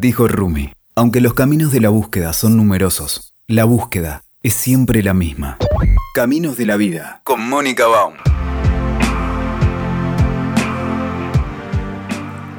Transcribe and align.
Dijo 0.00 0.28
Rumi, 0.28 0.70
aunque 0.94 1.20
los 1.20 1.34
caminos 1.34 1.72
de 1.72 1.80
la 1.80 1.88
búsqueda 1.88 2.32
son 2.32 2.56
numerosos, 2.56 3.34
la 3.48 3.64
búsqueda 3.64 4.22
es 4.44 4.54
siempre 4.54 5.02
la 5.02 5.12
misma. 5.12 5.58
Caminos 6.14 6.56
de 6.56 6.66
la 6.66 6.76
vida, 6.76 7.20
con 7.24 7.48
Mónica 7.48 7.88
Baum. 7.88 8.14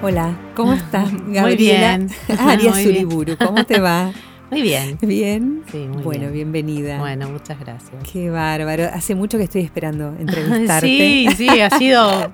Hola, 0.02 0.38
¿cómo 0.54 0.73
estás, 0.73 1.10
Gabriela? 1.28 1.44
Muy 1.44 1.55
bien. 1.55 2.10
Arias. 2.38 2.86
Uriburu, 2.86 3.38
¿cómo 3.38 3.65
te 3.65 3.79
va? 3.79 4.12
Muy 4.52 4.62
bien. 4.62 4.97
¿Bien? 5.02 5.63
Sí, 5.72 5.78
muy 5.78 6.02
bueno, 6.04 6.22
bien. 6.32 6.52
bienvenida. 6.52 6.97
Bueno, 7.00 7.29
muchas 7.29 7.60
gracias. 7.60 7.92
Qué 8.12 8.29
bárbaro. 8.29 8.86
Hace 8.92 9.14
mucho 9.15 9.38
que 9.38 9.44
estoy 9.44 9.62
esperando 9.62 10.15
entrevistarte. 10.20 10.88
Sí, 10.90 11.28
sí, 11.38 11.47
ha 11.62 11.70
sido, 11.70 12.32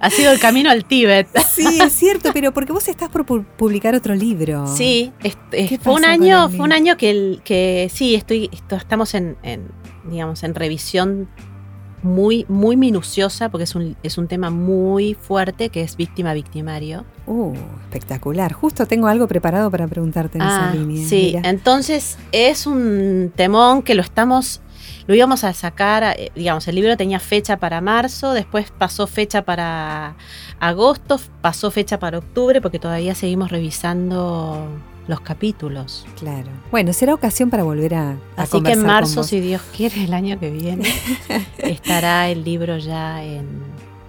ha 0.00 0.10
sido 0.10 0.32
el 0.32 0.40
camino 0.40 0.70
al 0.70 0.84
Tíbet. 0.84 1.28
Sí, 1.50 1.78
es 1.82 1.92
cierto, 1.92 2.30
pero 2.32 2.52
porque 2.52 2.72
vos 2.72 2.86
estás 2.88 3.08
por 3.10 3.26
pu- 3.26 3.44
publicar 3.56 3.94
otro 3.94 4.14
libro. 4.14 4.66
Sí, 4.66 5.12
es- 5.22 5.36
es- 5.52 5.68
¿Qué 5.68 5.78
fue 5.78 5.92
un 5.94 6.04
año, 6.04 6.48
fue 6.48 6.60
un 6.60 6.72
año 6.72 6.96
que, 6.96 7.10
el- 7.10 7.40
que 7.44 7.90
sí, 7.92 8.14
estoy, 8.14 8.48
esto- 8.52 8.76
estamos 8.76 9.14
en, 9.14 9.36
en, 9.42 9.68
digamos, 10.10 10.42
en 10.44 10.54
revisión 10.54 11.28
muy, 12.02 12.44
muy 12.48 12.76
minuciosa, 12.76 13.48
porque 13.48 13.64
es 13.64 13.74
un, 13.74 13.96
es 14.02 14.18
un 14.18 14.28
tema 14.28 14.50
muy 14.50 15.14
fuerte, 15.14 15.68
que 15.68 15.82
es 15.82 15.96
víctima-victimario. 15.96 17.04
Uh, 17.26 17.52
espectacular. 17.84 18.52
Justo 18.52 18.86
tengo 18.86 19.06
algo 19.08 19.26
preparado 19.28 19.70
para 19.70 19.86
preguntarte 19.88 20.38
en 20.38 20.42
Ah, 20.42 20.70
esa 20.72 20.74
línea. 20.74 21.06
sí, 21.08 21.32
Mira. 21.36 21.48
entonces 21.48 22.18
es 22.32 22.66
un 22.66 23.32
temón 23.34 23.82
que 23.82 23.94
lo 23.94 24.02
estamos, 24.02 24.60
lo 25.06 25.14
íbamos 25.14 25.44
a 25.44 25.52
sacar, 25.52 26.04
eh, 26.18 26.30
digamos, 26.34 26.66
el 26.68 26.74
libro 26.76 26.96
tenía 26.96 27.18
fecha 27.20 27.56
para 27.56 27.80
marzo, 27.80 28.32
después 28.32 28.70
pasó 28.76 29.06
fecha 29.06 29.42
para 29.42 30.14
agosto, 30.60 31.20
pasó 31.40 31.70
fecha 31.70 31.98
para 31.98 32.18
octubre, 32.18 32.60
porque 32.60 32.78
todavía 32.78 33.14
seguimos 33.14 33.50
revisando 33.50 34.66
los 35.08 35.20
capítulos. 35.20 36.06
Claro. 36.18 36.48
Bueno, 36.70 36.92
será 36.92 37.14
ocasión 37.14 37.50
para 37.50 37.64
volver 37.64 37.94
a, 37.94 38.10
a 38.36 38.42
Así 38.42 38.60
que 38.62 38.72
en 38.72 38.84
marzo, 38.84 39.24
si 39.24 39.40
Dios 39.40 39.62
quiere, 39.76 40.04
el 40.04 40.14
año 40.14 40.38
que 40.38 40.50
viene, 40.50 40.86
estará 41.58 42.28
el 42.30 42.44
libro 42.44 42.78
ya 42.78 43.24
en, 43.24 43.46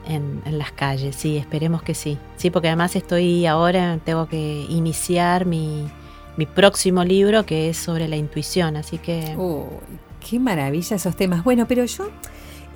en- 0.08 0.42
en 0.46 0.58
las 0.58 0.72
calles. 0.72 1.16
Sí, 1.16 1.38
esperemos 1.38 1.82
que 1.82 1.96
sí. 1.96 2.18
Sí, 2.38 2.50
porque 2.50 2.68
además 2.68 2.96
estoy 2.96 3.46
ahora, 3.46 4.00
tengo 4.04 4.28
que 4.28 4.66
iniciar 4.70 5.46
mi, 5.46 5.88
mi 6.38 6.46
próximo 6.46 7.04
libro 7.04 7.46
que 7.46 7.70
es 7.70 7.78
sobre 7.78 8.08
la 8.08 8.16
intuición. 8.18 8.76
Así 8.76 8.98
que 8.98 9.36
Uy, 9.38 9.64
qué 10.30 10.40
maravilla 10.40 10.96
esos 10.98 11.16
temas. 11.16 11.44
Bueno, 11.44 11.66
pero 11.68 11.86
yo, 11.86 12.10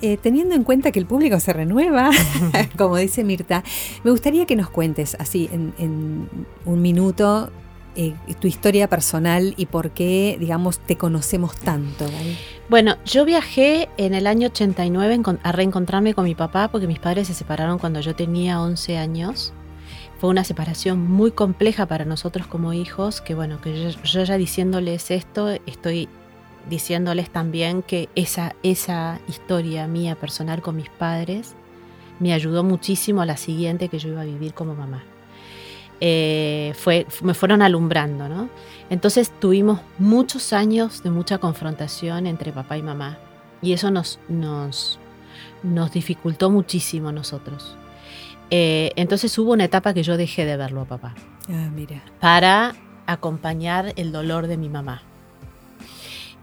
eh, 0.00 0.16
teniendo 0.16 0.54
en 0.54 0.64
cuenta 0.64 0.92
que 0.92 0.98
el 0.98 1.06
público 1.06 1.38
se 1.40 1.52
renueva, 1.52 2.10
como 2.78 2.96
dice 2.96 3.22
Mirta, 3.22 3.62
me 4.02 4.10
gustaría 4.10 4.46
que 4.46 4.56
nos 4.56 4.70
cuentes 4.70 5.14
así 5.20 5.48
en, 5.52 5.74
en 5.78 6.28
un 6.64 6.80
minuto 6.82 7.50
eh, 7.96 8.14
tu 8.40 8.46
historia 8.48 8.88
personal 8.88 9.54
y 9.56 9.66
por 9.66 9.90
qué, 9.90 10.36
digamos, 10.40 10.78
te 10.78 10.96
conocemos 10.96 11.56
tanto. 11.56 12.06
Bueno, 12.68 12.96
yo 13.04 13.24
viajé 13.24 13.88
en 13.96 14.14
el 14.14 14.26
año 14.26 14.48
89 14.48 15.16
encon- 15.18 15.38
a 15.42 15.52
reencontrarme 15.52 16.14
con 16.14 16.24
mi 16.24 16.34
papá 16.34 16.68
porque 16.68 16.86
mis 16.86 16.98
padres 16.98 17.28
se 17.28 17.34
separaron 17.34 17.78
cuando 17.78 18.00
yo 18.00 18.14
tenía 18.14 18.60
11 18.60 18.98
años. 18.98 19.52
Fue 20.20 20.30
una 20.30 20.44
separación 20.44 21.00
muy 21.10 21.32
compleja 21.32 21.86
para 21.86 22.04
nosotros 22.04 22.46
como 22.46 22.72
hijos, 22.72 23.20
que 23.20 23.34
bueno, 23.34 23.60
que 23.60 23.90
yo, 23.92 24.02
yo 24.02 24.24
ya 24.24 24.36
diciéndoles 24.38 25.10
esto, 25.10 25.48
estoy 25.66 26.08
diciéndoles 26.70 27.28
también 27.30 27.82
que 27.82 28.08
esa, 28.14 28.54
esa 28.62 29.20
historia 29.28 29.86
mía 29.86 30.14
personal 30.14 30.62
con 30.62 30.76
mis 30.76 30.88
padres 30.88 31.54
me 32.20 32.32
ayudó 32.32 32.64
muchísimo 32.64 33.20
a 33.22 33.26
la 33.26 33.36
siguiente 33.36 33.88
que 33.88 33.98
yo 33.98 34.08
iba 34.08 34.22
a 34.22 34.24
vivir 34.24 34.54
como 34.54 34.74
mamá. 34.74 35.02
Eh, 36.00 36.72
fue, 36.76 37.06
me 37.22 37.34
fueron 37.34 37.62
alumbrando, 37.62 38.28
¿no? 38.28 38.48
Entonces 38.90 39.32
tuvimos 39.40 39.80
muchos 39.98 40.52
años 40.52 41.02
de 41.02 41.10
mucha 41.10 41.38
confrontación 41.38 42.26
entre 42.26 42.52
papá 42.52 42.76
y 42.76 42.82
mamá 42.82 43.18
y 43.62 43.72
eso 43.72 43.90
nos, 43.90 44.18
nos, 44.28 44.98
nos 45.62 45.92
dificultó 45.92 46.50
muchísimo 46.50 47.08
a 47.08 47.12
nosotros. 47.12 47.76
Eh, 48.50 48.92
entonces 48.96 49.36
hubo 49.38 49.52
una 49.52 49.64
etapa 49.64 49.94
que 49.94 50.02
yo 50.02 50.16
dejé 50.18 50.44
de 50.44 50.56
verlo 50.58 50.82
a 50.82 50.84
papá 50.84 51.14
Ah, 51.48 51.70
mira. 51.74 52.02
para 52.20 52.74
acompañar 53.06 53.94
el 53.96 54.12
dolor 54.12 54.46
de 54.46 54.58
mi 54.58 54.68
mamá. 54.68 55.02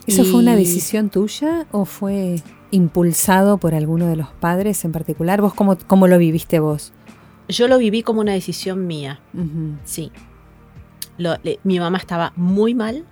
¿Eso 0.07 0.25
fue 0.25 0.39
una 0.39 0.55
decisión 0.55 1.09
tuya 1.09 1.67
o 1.71 1.85
fue 1.85 2.41
impulsado 2.71 3.57
por 3.59 3.75
alguno 3.75 4.07
de 4.07 4.15
los 4.15 4.29
padres 4.29 4.83
en 4.83 4.91
particular? 4.91 5.41
¿Vos 5.41 5.53
cómo, 5.53 5.77
cómo 5.85 6.07
lo 6.07 6.17
viviste 6.17 6.59
vos? 6.59 6.91
Yo 7.51 7.67
lo 7.67 7.77
viví 7.77 8.01
como 8.03 8.21
una 8.21 8.33
decisión 8.33 8.87
mía, 8.87 9.19
sí. 9.83 10.11
Lo- 11.17 11.37
le- 11.43 11.59
mi 11.63 11.79
mamá 11.79 11.97
estaba 11.97 12.33
muy 12.35 12.73
mal 12.73 13.05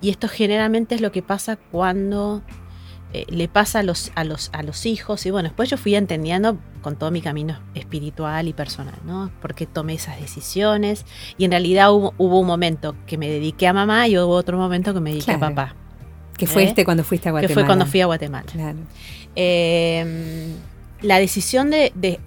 y 0.00 0.10
esto 0.10 0.28
generalmente 0.28 0.94
es 0.94 1.00
lo 1.00 1.12
que 1.12 1.22
pasa 1.22 1.56
cuando 1.56 2.42
eh, 3.12 3.24
le 3.28 3.48
pasa 3.48 3.78
a 3.78 3.82
los, 3.82 4.10
a, 4.16 4.24
los, 4.24 4.50
a 4.52 4.62
los 4.62 4.84
hijos. 4.86 5.24
Y 5.26 5.30
bueno, 5.30 5.48
después 5.48 5.70
yo 5.70 5.76
fui 5.78 5.94
entendiendo 5.94 6.58
con 6.82 6.96
todo 6.96 7.10
mi 7.10 7.20
camino 7.22 7.58
espiritual 7.74 8.48
y 8.48 8.52
personal, 8.52 8.94
¿no? 9.06 9.30
Porque 9.40 9.66
tomé 9.66 9.94
esas 9.94 10.20
decisiones 10.20 11.04
y 11.38 11.44
en 11.44 11.50
realidad 11.52 11.92
hubo, 11.92 12.12
hubo 12.18 12.38
un 12.40 12.46
momento 12.46 12.94
que 13.06 13.16
me 13.18 13.28
dediqué 13.28 13.66
a 13.66 13.72
mamá 13.72 14.08
y 14.08 14.18
hubo 14.18 14.28
otro 14.34 14.58
momento 14.58 14.92
que 14.94 15.00
me 15.00 15.10
dediqué 15.10 15.36
Claro. 15.36 15.46
a 15.46 15.48
papá, 15.50 15.74
Que 16.36 16.46
fue 16.46 16.64
¿Eh? 16.64 16.68
este 16.68 16.84
cuando 16.84 17.02
fuiste 17.04 17.28
a 17.28 17.32
Guatemala. 17.32 17.48
que 17.48 17.54
fue 17.54 17.64
cuando 17.66 17.86
fui 17.86 18.00
a 18.00 18.06
Guatemala. 18.06 18.46
Claro. 18.50 18.78
Eh, 19.36 20.54
la 21.02 21.18
decisión 21.18 21.70
de, 21.70 21.92
de- 21.94 22.20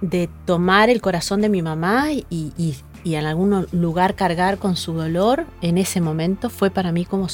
de 0.00 0.28
tomar 0.46 0.90
el 0.90 1.00
corazón 1.00 1.40
de 1.40 1.48
mi 1.48 1.62
mamá 1.62 2.12
y, 2.12 2.24
y- 2.30 2.74
y 3.04 3.14
en 3.14 3.24
algún 3.26 3.66
lugar 3.72 4.14
cargar 4.16 4.58
con 4.58 4.76
su 4.76 4.92
dolor 4.92 5.46
en 5.62 5.78
ese 5.78 6.00
momento 6.00 6.50
fue 6.50 6.70
para 6.70 6.92
mí 6.92 7.04
como 7.04 7.28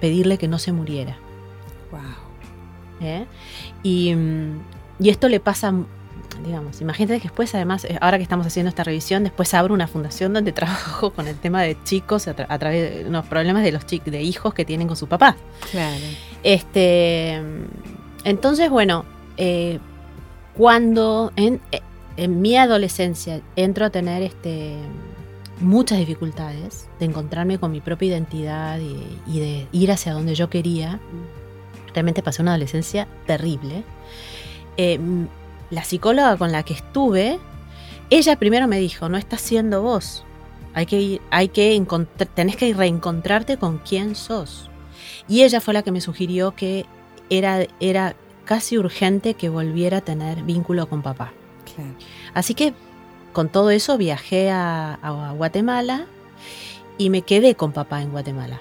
pedirle 0.00 0.38
que 0.38 0.48
no 0.48 0.58
se 0.58 0.72
muriera. 0.72 1.16
Wow. 1.90 2.00
¿eh? 3.00 3.24
Y, 3.82 4.14
mm, 4.14 4.58
y 5.00 5.08
esto 5.08 5.28
le 5.28 5.40
pasa, 5.40 5.72
mm, 5.72 5.86
digamos, 6.44 6.80
imagínate 6.80 7.18
que 7.20 7.24
después, 7.28 7.54
además, 7.54 7.84
eh, 7.84 7.98
ahora 8.00 8.18
que 8.18 8.22
estamos 8.22 8.46
haciendo 8.46 8.68
esta 8.68 8.84
revisión, 8.84 9.24
después 9.24 9.52
abro 9.54 9.72
una 9.74 9.86
fundación 9.88 10.32
donde 10.34 10.52
trabajo 10.52 11.10
con 11.12 11.26
el 11.26 11.36
tema 11.36 11.62
de 11.62 11.76
chicos 11.84 12.28
a, 12.28 12.36
tra- 12.36 12.46
a 12.48 12.58
través 12.58 13.04
de 13.04 13.10
los 13.10 13.26
problemas 13.26 13.64
de 13.64 13.72
los 13.72 13.84
de 13.86 14.22
hijos 14.22 14.52
que 14.54 14.64
tienen 14.64 14.86
con 14.88 14.96
su 14.96 15.08
papá. 15.08 15.36
Claro. 15.70 16.04
Este, 16.42 17.40
entonces, 18.24 18.70
bueno, 18.70 19.04
eh, 19.36 19.78
cuando 20.56 21.32
en, 21.36 21.60
eh, 21.72 21.80
en 22.16 22.40
mi 22.40 22.56
adolescencia 22.56 23.40
entro 23.56 23.84
a 23.84 23.90
tener 23.90 24.22
este, 24.22 24.76
muchas 25.60 25.98
dificultades 25.98 26.88
de 26.98 27.06
encontrarme 27.06 27.58
con 27.58 27.72
mi 27.72 27.80
propia 27.80 28.08
identidad 28.08 28.78
y, 28.78 29.38
de 29.38 29.66
ir 29.72 29.92
hacia 29.92 30.12
donde 30.12 30.34
yo 30.34 30.48
quería, 30.48 30.98
realmente 31.92 32.22
pasé 32.22 32.42
una 32.42 32.52
adolescencia 32.52 33.06
terrible. 33.26 33.84
Eh, 34.76 34.94
m- 34.94 35.28
la 35.70 35.82
psicóloga 35.84 36.36
con 36.36 36.52
la 36.52 36.62
que 36.62 36.74
estuve, 36.74 37.38
ella 38.08 38.36
primero 38.36 38.68
me 38.68 38.78
dijo, 38.78 39.08
no 39.08 39.18
estás 39.18 39.40
siendo 39.40 39.82
vos. 39.82 40.24
Hay 40.74 40.86
que 40.86 41.00
ir, 41.00 41.20
hay 41.30 41.48
que 41.48 41.82
tenés 42.34 42.56
que 42.56 42.72
reencontrarte 42.72 43.56
con 43.56 43.78
quién 43.78 44.14
sos. 44.14 44.70
Y 45.28 45.42
ella 45.42 45.60
fue 45.60 45.74
la 45.74 45.82
que 45.82 45.90
me 45.90 46.00
sugirió 46.00 46.54
que 46.54 46.86
era, 47.30 47.66
era 47.80 48.14
casi 48.46 48.78
urgente 48.78 49.34
que 49.34 49.50
volviera 49.50 49.98
a 49.98 50.00
tener 50.00 50.42
vínculo 50.42 50.88
con 50.88 51.02
papá. 51.02 51.32
Claro. 51.74 51.92
Así 52.32 52.54
que 52.54 52.72
con 53.34 53.50
todo 53.50 53.68
eso 53.68 53.98
viajé 53.98 54.50
a, 54.50 54.94
a 54.94 55.32
Guatemala 55.32 56.06
y 56.96 57.10
me 57.10 57.20
quedé 57.20 57.54
con 57.54 57.72
papá 57.72 58.00
en 58.00 58.10
Guatemala. 58.10 58.60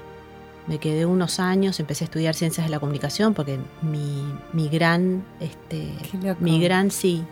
Me 0.67 0.79
quedé 0.79 1.05
unos 1.05 1.39
años, 1.39 1.79
empecé 1.79 2.03
a 2.03 2.07
estudiar 2.07 2.33
ciencias 2.33 2.65
de 2.65 2.71
la 2.71 2.79
comunicación 2.79 3.33
porque 3.33 3.59
mi, 3.81 4.25
mi 4.51 4.67
gran, 4.67 5.23
este, 5.39 5.93
mi 6.39 6.59
gran, 6.59 6.89
sí, 6.89 7.23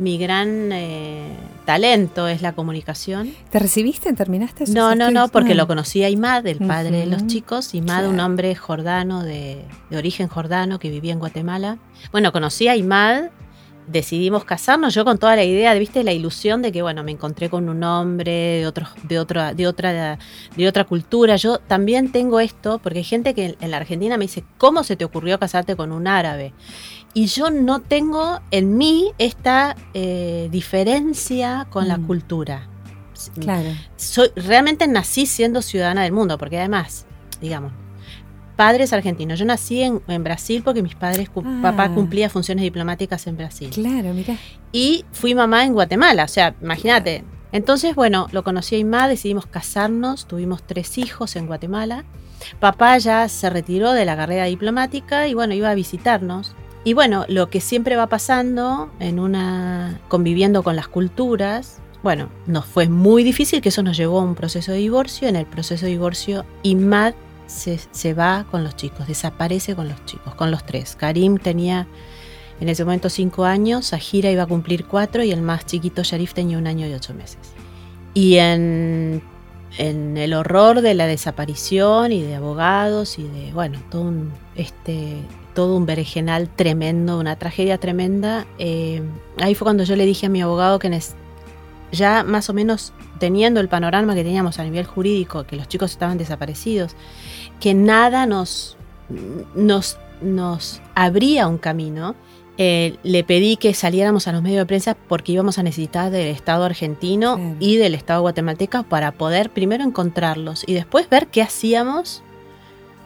mi 0.00 0.18
gran 0.18 0.72
eh, 0.72 1.28
talento 1.66 2.26
es 2.26 2.42
la 2.42 2.52
comunicación. 2.52 3.32
¿Te 3.50 3.58
recibiste? 3.58 4.12
¿Terminaste? 4.12 4.64
No, 4.68 4.94
no, 4.94 5.10
no, 5.10 5.28
porque 5.28 5.54
lo 5.54 5.66
conocí 5.66 6.02
a 6.02 6.08
Imad, 6.08 6.46
el 6.46 6.58
padre 6.58 6.98
de 6.98 7.06
los 7.06 7.26
chicos. 7.26 7.74
Imad, 7.74 7.98
claro. 7.98 8.10
un 8.10 8.20
hombre 8.20 8.54
jordano, 8.54 9.22
de, 9.22 9.64
de 9.90 9.96
origen 9.96 10.28
jordano, 10.28 10.78
que 10.78 10.90
vivía 10.90 11.12
en 11.12 11.18
Guatemala. 11.18 11.78
Bueno, 12.12 12.32
conocí 12.32 12.66
a 12.66 12.76
Imad, 12.76 13.24
decidimos 13.90 14.44
casarnos, 14.44 14.94
yo 14.94 15.04
con 15.04 15.18
toda 15.18 15.36
la 15.36 15.44
idea, 15.44 15.74
viste, 15.74 16.04
la 16.04 16.12
ilusión 16.12 16.62
de 16.62 16.72
que, 16.72 16.82
bueno, 16.82 17.02
me 17.02 17.10
encontré 17.12 17.48
con 17.50 17.68
un 17.68 17.82
hombre 17.82 18.30
de, 18.60 18.66
otro, 18.66 18.86
de, 19.02 19.18
otra, 19.18 19.52
de, 19.54 19.66
otra, 19.66 20.18
de 20.56 20.68
otra 20.68 20.84
cultura. 20.84 21.36
Yo 21.36 21.58
también 21.58 22.12
tengo 22.12 22.40
esto, 22.40 22.78
porque 22.82 22.98
hay 22.98 23.04
gente 23.04 23.34
que 23.34 23.56
en 23.60 23.70
la 23.70 23.78
Argentina 23.78 24.16
me 24.16 24.24
dice, 24.24 24.44
¿cómo 24.58 24.84
se 24.84 24.96
te 24.96 25.04
ocurrió 25.04 25.38
casarte 25.38 25.76
con 25.76 25.92
un 25.92 26.06
árabe? 26.06 26.52
Y 27.14 27.26
yo 27.26 27.50
no 27.50 27.80
tengo 27.80 28.40
en 28.52 28.76
mí 28.78 29.10
esta 29.18 29.74
eh, 29.94 30.48
diferencia 30.50 31.66
con 31.70 31.88
la 31.88 31.98
Mm. 31.98 32.06
cultura. 32.06 32.66
Claro. 33.38 33.68
soy, 33.96 34.30
realmente 34.34 34.86
nací 34.88 35.26
siendo 35.26 35.60
ciudadana 35.60 36.04
del 36.04 36.12
mundo, 36.12 36.38
porque 36.38 36.56
además, 36.58 37.04
digamos, 37.40 37.70
padres 38.60 38.92
argentinos. 38.92 39.38
Yo 39.38 39.46
nací 39.46 39.80
en, 39.80 40.02
en 40.06 40.22
Brasil 40.22 40.60
porque 40.62 40.82
mis 40.82 40.94
padres, 40.94 41.30
Ah. 41.34 41.60
papá 41.62 41.88
cumplía 41.94 42.28
funciones 42.28 42.62
diplomáticas 42.62 43.26
en 43.26 43.38
Brasil. 43.38 43.70
Claro, 43.70 44.12
mira. 44.12 44.36
Y 44.70 45.06
fui 45.12 45.34
mamá 45.34 45.64
en 45.64 45.72
Guatemala. 45.72 46.24
O 46.24 46.28
sea, 46.28 46.54
imagínate, 46.60 47.24
Entonces, 47.52 47.94
bueno, 47.94 48.28
lo 48.32 48.44
conocí 48.44 48.74
a 48.74 48.78
Imá, 48.78 49.08
decidimos 49.08 49.46
casarnos, 49.46 50.26
tuvimos 50.26 50.62
tres 50.62 50.98
hijos 50.98 51.36
en 51.36 51.46
Guatemala. 51.46 52.04
Papá 52.60 52.98
ya 52.98 53.26
se 53.28 53.48
retiró 53.50 53.92
de 53.92 54.04
la 54.04 54.14
carrera 54.14 54.44
diplomática 54.44 55.26
y 55.26 55.32
bueno, 55.34 55.54
iba 55.54 55.70
a 55.70 55.74
visitarnos. 55.74 56.54
Y 56.84 56.92
bueno, 56.92 57.24
lo 57.28 57.48
que 57.48 57.60
siempre 57.62 57.96
va 57.96 58.06
pasando 58.08 58.90
en 59.00 59.18
una 59.18 59.98
conviviendo 60.08 60.62
con 60.62 60.76
las 60.76 60.86
culturas, 60.86 61.78
bueno, 62.02 62.28
nos 62.46 62.66
fue 62.66 62.88
muy 62.88 63.24
difícil 63.24 63.60
que 63.62 63.70
eso 63.70 63.82
nos 63.82 63.96
llevó 63.96 64.20
a 64.20 64.24
un 64.24 64.34
proceso 64.34 64.70
de 64.72 64.78
divorcio. 64.78 65.26
En 65.28 65.36
el 65.36 65.46
proceso 65.46 65.86
de 65.86 65.92
divorcio, 65.92 66.44
Imad 66.62 67.14
se, 67.50 68.14
va 68.14 68.46
con 68.50 68.64
los 68.64 68.76
chicos, 68.76 69.06
desaparece 69.06 69.74
con 69.74 69.88
los 69.88 70.04
chicos, 70.04 70.34
con 70.34 70.50
los 70.50 70.64
tres. 70.64 70.96
Karim 70.96 71.38
tenía 71.38 71.86
en 72.60 72.68
ese 72.68 72.84
momento 72.84 73.08
cinco 73.08 73.44
años, 73.44 73.86
Sahira 73.86 74.30
iba 74.30 74.42
a 74.42 74.46
cumplir 74.46 74.84
cuatro 74.84 75.24
y 75.24 75.32
el 75.32 75.40
más 75.40 75.66
chiquito 75.66 76.02
Sharif 76.02 76.34
tenía 76.34 76.58
un 76.58 76.66
año 76.66 76.86
y 76.86 76.92
ocho 76.92 77.14
meses. 77.14 77.38
Y 78.12 78.36
en, 78.36 79.22
en 79.78 80.16
el 80.16 80.34
horror 80.34 80.82
de 80.82 80.94
la 80.94 81.06
desaparición 81.06 82.12
y 82.12 82.22
de 82.22 82.34
abogados 82.34 83.18
y 83.18 83.22
de, 83.22 83.52
bueno, 83.52 83.78
todo 83.90 84.02
un, 84.02 84.32
este, 84.56 85.16
todo 85.54 85.76
un 85.76 85.86
berenjenal 85.86 86.48
tremendo, 86.48 87.18
una 87.18 87.36
tragedia 87.36 87.78
tremenda, 87.78 88.46
eh, 88.58 89.02
ahí 89.38 89.54
fue 89.54 89.64
cuando 89.64 89.84
yo 89.84 89.96
le 89.96 90.04
dije 90.04 90.26
a 90.26 90.28
mi 90.28 90.42
abogado 90.42 90.78
que 90.78 90.90
ya 91.92 92.24
más 92.24 92.50
o 92.50 92.52
menos 92.52 92.92
teniendo 93.18 93.60
el 93.60 93.68
panorama 93.68 94.14
que 94.14 94.24
teníamos 94.24 94.58
a 94.58 94.64
nivel 94.64 94.86
jurídico, 94.86 95.44
que 95.44 95.56
los 95.56 95.68
chicos 95.68 95.90
estaban 95.90 96.18
desaparecidos, 96.18 96.96
que 97.60 97.74
nada 97.74 98.26
nos, 98.26 98.76
nos, 99.54 99.98
nos 100.20 100.80
abría 100.94 101.48
un 101.48 101.58
camino, 101.58 102.14
eh, 102.62 102.98
le 103.02 103.24
pedí 103.24 103.56
que 103.56 103.72
saliéramos 103.72 104.28
a 104.28 104.32
los 104.32 104.42
medios 104.42 104.58
de 104.58 104.66
prensa 104.66 104.94
porque 104.94 105.32
íbamos 105.32 105.58
a 105.58 105.62
necesitar 105.62 106.10
del 106.10 106.26
Estado 106.26 106.64
argentino 106.64 107.56
y 107.58 107.76
del 107.76 107.94
Estado 107.94 108.20
guatemalteco 108.20 108.82
para 108.82 109.12
poder 109.12 109.50
primero 109.50 109.82
encontrarlos 109.82 110.64
y 110.66 110.74
después 110.74 111.08
ver 111.08 111.28
qué 111.28 111.40
hacíamos. 111.40 112.22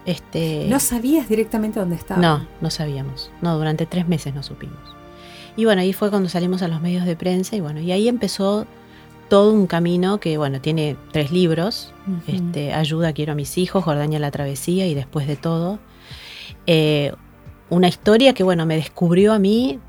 Este, 0.07 0.67
¿No 0.69 0.81
sabías 0.81 1.29
directamente 1.29 1.79
dónde 1.79 1.97
estaban? 1.97 2.21
No, 2.21 2.47
no 2.61 2.71
sabíamos. 2.71 3.31
No, 3.43 3.57
durante 3.57 3.87
tres 3.87 4.09
meses 4.09 4.35
no 4.35 4.43
supimos. 4.43 4.94
Y 5.57 5.65
bueno, 5.65 5.83
ahí 5.83 5.93
fue 5.93 6.11
cuando 6.11 6.29
salimos 6.29 6.63
a 6.63 6.69
los 6.69 6.81
medios 6.81 7.05
de 7.05 7.17
prensa 7.17 7.57
y 7.57 7.61
bueno, 7.61 7.81
y 7.81 7.93
ahí 7.93 8.09
empezó 8.09 8.67
todo 9.29 9.53
un 9.53 9.67
camino 9.67 10.19
que, 10.19 10.37
bueno, 10.37 10.61
tiene 10.61 10.97
tres 11.13 11.31
libros. 11.31 11.93
este, 12.27 12.73
Ayuda, 12.73 13.13
quiero 13.13 13.33
a 13.33 13.35
mis 13.35 13.57
hijos, 13.59 13.85
Jordania 13.85 14.19
la 14.19 14.31
travesía 14.31 14.87
y 14.87 14.95
después 14.95 15.27
de 15.27 15.37
todo. 15.37 15.79
Eh, 16.67 17.13
una 17.71 17.89
historia 17.89 18.35
que, 18.35 18.43
bueno, 18.43 18.67
me 18.67 18.77
descubrió 18.77 19.33
a 19.33 19.39
mí 19.39 19.81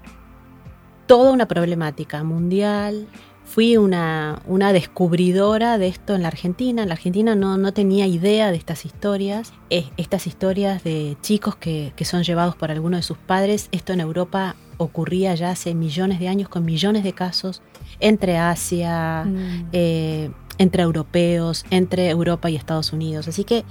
toda 1.07 1.31
una 1.31 1.47
problemática 1.47 2.23
mundial. 2.23 3.07
Fui 3.45 3.77
una, 3.77 4.41
una 4.47 4.73
descubridora 4.73 5.77
de 5.77 5.87
esto 5.87 6.15
en 6.15 6.23
la 6.23 6.27
Argentina. 6.27 6.81
En 6.81 6.89
la 6.89 6.95
Argentina 6.95 7.35
no, 7.35 7.57
no 7.57 7.73
tenía 7.73 8.07
idea 8.07 8.51
de 8.51 8.57
estas 8.57 8.85
historias. 8.85 9.53
estas 9.69 10.27
historias 10.27 10.83
de 10.83 11.15
chicos 11.21 11.55
que, 11.55 11.93
que 11.95 12.05
son 12.05 12.23
llevados 12.23 12.55
por 12.55 12.71
alguno 12.71 12.97
de 12.97 13.03
sus 13.03 13.17
padres. 13.17 13.69
Esto 13.71 13.93
en 13.93 14.01
Europa 14.01 14.55
ocurría 14.77 15.35
ya 15.35 15.51
hace 15.51 15.73
millones 15.73 16.19
de 16.19 16.27
años 16.27 16.49
con 16.49 16.65
millones 16.65 17.03
de 17.03 17.13
casos 17.13 17.61
entre 17.99 18.37
Asia, 18.37 19.25
mm. 19.25 19.69
eh, 19.71 20.31
entre 20.57 20.83
europeos, 20.83 21.65
entre 21.69 22.09
Europa 22.09 22.49
y 22.49 22.55
Estados 22.55 22.93
Unidos. 22.93 23.27
Así 23.27 23.43
que 23.43 23.63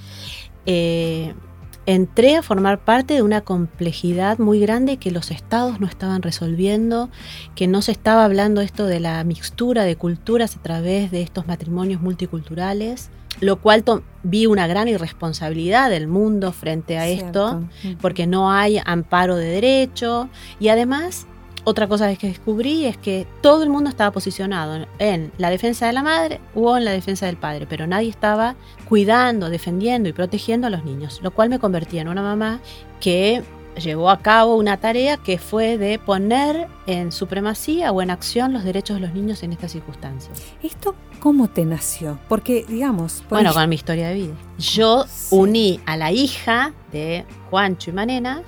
eh, 0.67 1.35
entré 1.87 2.37
a 2.37 2.43
formar 2.43 2.79
parte 2.79 3.15
de 3.15 3.23
una 3.23 3.43
complejidad 3.43 4.39
muy 4.39 4.61
grande 4.61 4.97
que 4.97 5.11
los 5.11 5.31
estados 5.31 5.81
no 5.81 5.87
estaban 5.87 6.23
resolviendo, 6.23 7.11
que 7.55 7.67
no 7.67 7.83
se 7.83 7.93
estaba 7.93 8.25
hablando 8.25 8.61
esto 8.61 8.87
de 8.87 9.01
la 9.01 9.23
mixtura 9.25 9.85
de 9.85 9.97
culturas 9.97 10.57
a 10.57 10.63
través 10.63 11.11
de 11.11 11.23
estos 11.23 11.47
matrimonios 11.47 12.01
multiculturales, 12.01 13.11
lo 13.41 13.61
cual 13.61 13.85
vi 14.23 14.47
una 14.47 14.67
gran 14.67 14.89
irresponsabilidad 14.89 15.91
del 15.91 16.07
mundo 16.07 16.53
frente 16.53 16.99
a 16.99 17.09
esto, 17.09 17.65
porque 18.01 18.27
no 18.27 18.51
hay 18.51 18.81
amparo 18.85 19.37
de 19.37 19.47
derecho 19.47 20.29
y 20.61 20.69
además 20.69 21.27
otra 21.65 21.89
cosa 21.89 22.15
que 22.17 22.29
descubrí 22.29 22.85
es 22.85 22.97
que 22.97 23.27
todo 23.41 23.63
el 23.63 23.71
mundo 23.71 23.91
estaba 23.91 24.11
posicionado 24.11 24.87
en 24.99 25.33
la 25.39 25.51
defensa 25.51 25.87
de 25.87 25.93
la 25.93 26.03
madre 26.03 26.41
o 26.55 26.77
en 26.77 26.85
la 26.85 26.93
defensa 26.93 27.27
del 27.27 27.37
padre, 27.37 27.67
pero 27.69 27.87
nadie 27.87 28.11
estaba 28.11 28.55
cuidando, 28.89 29.49
defendiendo 29.49 30.09
y 30.09 30.13
protegiendo 30.13 30.67
a 30.67 30.71
los 30.71 30.85
niños, 30.85 31.21
lo 31.23 31.31
cual 31.31 31.49
me 31.49 31.59
convertía 31.59 32.03
en 32.03 32.09
una 32.09 32.23
mamá 32.23 32.61
que 33.01 33.43
llevó 33.81 34.11
a 34.11 34.21
cabo 34.21 34.57
una 34.57 34.77
tarea 34.77 35.17
que 35.17 35.39
fue 35.39 35.79
de 35.79 35.99
poner 35.99 36.69
en 36.87 37.13
supremacía 37.13 37.93
o 37.93 38.03
en 38.03 38.11
acción 38.11 38.53
los 38.53 38.65
derechos 38.65 38.97
de 38.97 39.01
los 39.01 39.15
niños 39.15 39.43
en 39.43 39.53
estas 39.53 39.73
circunstancias. 39.73 40.41
¿Esto 40.63 40.95
cómo 41.21 41.49
te 41.49 41.65
nació? 41.65 42.19
Porque, 42.29 42.65
digamos... 42.69 43.25
Bueno, 43.29 43.53
con 43.53 43.69
mi 43.69 43.75
historia 43.75 44.09
de 44.09 44.15
vida. 44.15 44.35
Yo 44.59 45.07
uní 45.31 45.81
a 45.87 45.97
la 45.97 46.13
hija 46.13 46.73
de 46.93 47.25
Juancho 47.51 47.91
y 47.91 47.95
Manena 47.95 48.43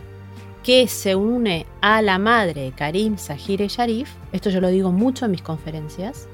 que 0.66 0.88
se 0.88 1.14
une 1.14 1.64
a 1.80 2.02
la 2.02 2.18
madre 2.18 2.72
Karim 2.74 3.18
Sahir 3.18 3.64
Sharif, 3.68 4.10
esto 4.32 4.50
yo 4.50 4.60
lo 4.60 4.66
digo 4.66 4.90
mucho 4.90 5.24
en 5.24 5.30
mis 5.30 5.40
conferencias, 5.40 6.26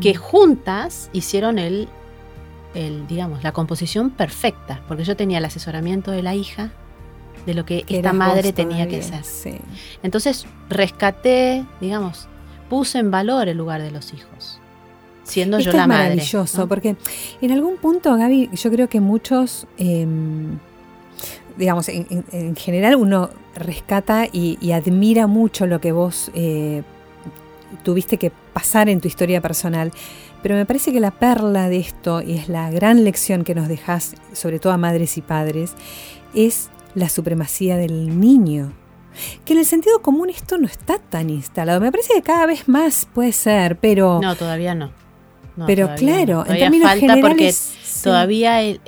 que 0.00 0.16
juntas 0.16 1.10
hicieron 1.12 1.60
el, 1.60 1.86
el, 2.74 3.06
digamos, 3.06 3.44
la 3.44 3.52
composición 3.52 4.10
perfecta, 4.10 4.82
porque 4.88 5.04
yo 5.04 5.14
tenía 5.14 5.38
el 5.38 5.44
asesoramiento 5.44 6.10
de 6.10 6.22
la 6.24 6.34
hija 6.34 6.72
de 7.46 7.54
lo 7.54 7.64
que, 7.64 7.84
esta 7.86 8.12
madre 8.12 8.52
tenía 8.52 8.88
que 8.88 9.00
ser. 9.00 9.60
Entonces 10.02 10.46
rescaté, 10.68 11.64
digamos, 11.80 12.26
puse 12.68 12.98
en 12.98 13.12
valor 13.12 13.46
el 13.46 13.58
lugar 13.58 13.80
de 13.80 13.92
los 13.92 14.12
hijos 14.12 14.58
siendo 15.22 15.60
yo 15.60 15.72
la 15.72 15.82
es 15.82 15.88
madre. 15.88 16.02
Maravilloso, 16.04 16.66
porque 16.66 16.96
en 17.40 17.52
algún 17.52 17.76
punto, 17.76 18.16
Gaby, 18.16 18.50
yo 18.54 18.70
creo 18.70 18.88
que 18.88 19.00
muchos 19.00 19.66
em, 19.76 20.58
digamos, 21.58 21.88
en, 21.88 22.56
general 22.56 22.96
uno 22.96 23.30
rescata 23.54 24.26
y, 24.32 24.72
admira 24.72 25.26
mucho 25.26 25.66
lo 25.66 25.80
que 25.80 25.92
vos 25.92 26.30
eh, 26.34 26.82
tuviste 27.82 28.16
que 28.16 28.30
pasar 28.52 28.88
en 28.88 29.00
tu 29.00 29.08
historia 29.08 29.40
personal. 29.40 29.92
Pero 30.42 30.54
me 30.54 30.64
parece 30.64 30.92
que 30.92 31.00
la 31.00 31.10
perla 31.10 31.68
de 31.68 31.78
esto, 31.78 32.22
y 32.22 32.34
es 32.34 32.48
la 32.48 32.70
gran 32.70 33.02
lección 33.02 33.42
que 33.42 33.56
nos 33.56 33.66
dejas, 33.68 34.14
sobre 34.32 34.60
todo 34.60 34.72
a 34.72 34.78
madres 34.78 35.18
y 35.18 35.22
padres, 35.22 35.74
es 36.32 36.70
la 36.94 37.08
supremacía 37.08 37.76
del 37.76 38.20
niño. 38.20 38.72
Que 39.44 39.54
en 39.54 39.58
el 39.58 39.66
sentido 39.66 40.00
común 40.00 40.30
esto 40.30 40.58
no 40.58 40.66
está 40.68 40.98
tan 40.98 41.28
instalado. 41.28 41.80
Me 41.80 41.90
parece 41.90 42.14
que 42.14 42.22
cada 42.22 42.46
vez 42.46 42.68
más 42.68 43.08
puede 43.12 43.32
ser, 43.32 43.78
pero... 43.78 44.20
No, 44.22 44.36
todavía 44.36 44.76
no. 44.76 44.92
Pero 45.66 45.94
claro, 45.96 46.44
en 46.46 46.58
términos 46.58 46.90
generales 46.92 48.00
todavía 48.02 48.62
el, 48.62 48.80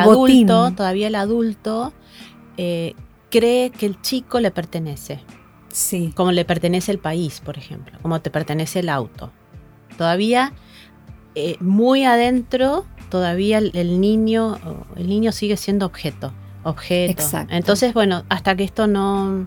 adulto, 0.00 0.72
todavía 0.72 1.08
el 1.08 1.14
adulto 1.14 1.92
eh, 2.56 2.94
cree 3.30 3.70
que 3.70 3.86
el 3.86 4.00
chico 4.02 4.40
le 4.40 4.50
pertenece. 4.50 5.20
Sí. 5.68 6.12
Como 6.14 6.32
le 6.32 6.44
pertenece 6.44 6.92
el 6.92 6.98
país, 6.98 7.40
por 7.40 7.56
ejemplo, 7.56 7.98
como 8.02 8.20
te 8.20 8.30
pertenece 8.30 8.80
el 8.80 8.88
auto. 8.88 9.32
Todavía 9.96 10.52
eh, 11.34 11.56
muy 11.60 12.04
adentro, 12.04 12.84
todavía 13.08 13.58
el, 13.58 14.00
niño, 14.00 14.58
el 14.96 15.08
niño 15.08 15.32
sigue 15.32 15.56
siendo 15.56 15.86
objeto. 15.86 16.32
Objeto. 16.64 17.22
Entonces, 17.48 17.94
bueno, 17.94 18.24
hasta 18.28 18.56
que 18.56 18.64
esto 18.64 18.86
no, 18.86 19.46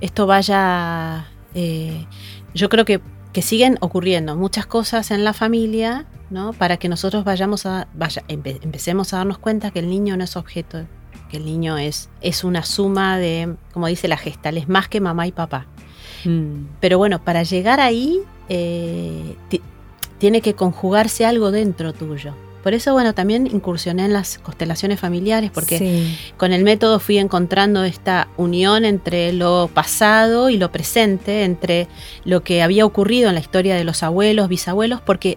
esto 0.00 0.26
vaya, 0.26 1.26
eh, 1.54 2.06
yo 2.54 2.68
creo 2.68 2.84
que, 2.84 3.00
que 3.34 3.42
siguen 3.42 3.76
ocurriendo 3.80 4.36
muchas 4.36 4.64
cosas 4.64 5.10
en 5.10 5.24
la 5.24 5.34
familia 5.34 6.06
para 6.56 6.76
que 6.76 6.88
nosotros 6.88 7.24
vayamos 7.24 7.66
a, 7.66 7.88
vaya, 7.92 8.22
empecemos 8.28 9.12
a 9.12 9.18
darnos 9.18 9.38
cuenta 9.38 9.70
que 9.72 9.80
el 9.80 9.88
niño 9.88 10.16
no 10.16 10.24
es 10.24 10.36
objeto, 10.36 10.86
que 11.30 11.36
el 11.36 11.44
niño 11.44 11.76
es, 11.76 12.08
es 12.22 12.44
una 12.44 12.64
suma 12.64 13.18
de, 13.18 13.56
como 13.72 13.88
dice 13.88 14.08
la 14.08 14.16
gestal, 14.16 14.56
es 14.56 14.68
más 14.68 14.88
que 14.88 15.00
mamá 15.00 15.26
y 15.26 15.32
papá. 15.32 15.66
Mm. 16.24 16.66
Pero 16.80 16.98
bueno, 16.98 17.22
para 17.22 17.42
llegar 17.42 17.80
ahí 17.80 18.20
eh, 18.48 19.36
tiene 20.18 20.40
que 20.40 20.54
conjugarse 20.54 21.26
algo 21.26 21.50
dentro 21.50 21.92
tuyo. 21.92 22.34
Por 22.64 22.72
eso, 22.72 22.94
bueno, 22.94 23.12
también 23.12 23.46
incursioné 23.46 24.06
en 24.06 24.14
las 24.14 24.38
constelaciones 24.38 24.98
familiares, 24.98 25.50
porque 25.52 26.16
con 26.38 26.50
el 26.54 26.64
método 26.64 26.98
fui 26.98 27.18
encontrando 27.18 27.84
esta 27.84 28.28
unión 28.38 28.86
entre 28.86 29.34
lo 29.34 29.68
pasado 29.72 30.48
y 30.48 30.56
lo 30.56 30.72
presente, 30.72 31.44
entre 31.44 31.88
lo 32.24 32.42
que 32.42 32.62
había 32.62 32.86
ocurrido 32.86 33.28
en 33.28 33.34
la 33.34 33.42
historia 33.42 33.76
de 33.76 33.84
los 33.84 34.02
abuelos, 34.02 34.48
bisabuelos, 34.48 35.02
porque 35.02 35.36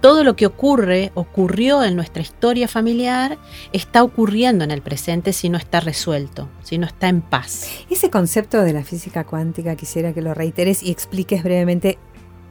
todo 0.00 0.24
lo 0.24 0.36
que 0.36 0.46
ocurre, 0.46 1.12
ocurrió 1.12 1.84
en 1.84 1.96
nuestra 1.96 2.22
historia 2.22 2.66
familiar, 2.66 3.36
está 3.74 4.02
ocurriendo 4.02 4.64
en 4.64 4.70
el 4.70 4.80
presente 4.80 5.34
si 5.34 5.50
no 5.50 5.58
está 5.58 5.80
resuelto, 5.80 6.48
si 6.62 6.78
no 6.78 6.86
está 6.86 7.08
en 7.08 7.20
paz. 7.20 7.68
Ese 7.90 8.08
concepto 8.08 8.62
de 8.62 8.72
la 8.72 8.84
física 8.84 9.24
cuántica 9.24 9.76
quisiera 9.76 10.14
que 10.14 10.22
lo 10.22 10.32
reiteres 10.32 10.82
y 10.82 10.90
expliques 10.90 11.42
brevemente 11.42 11.98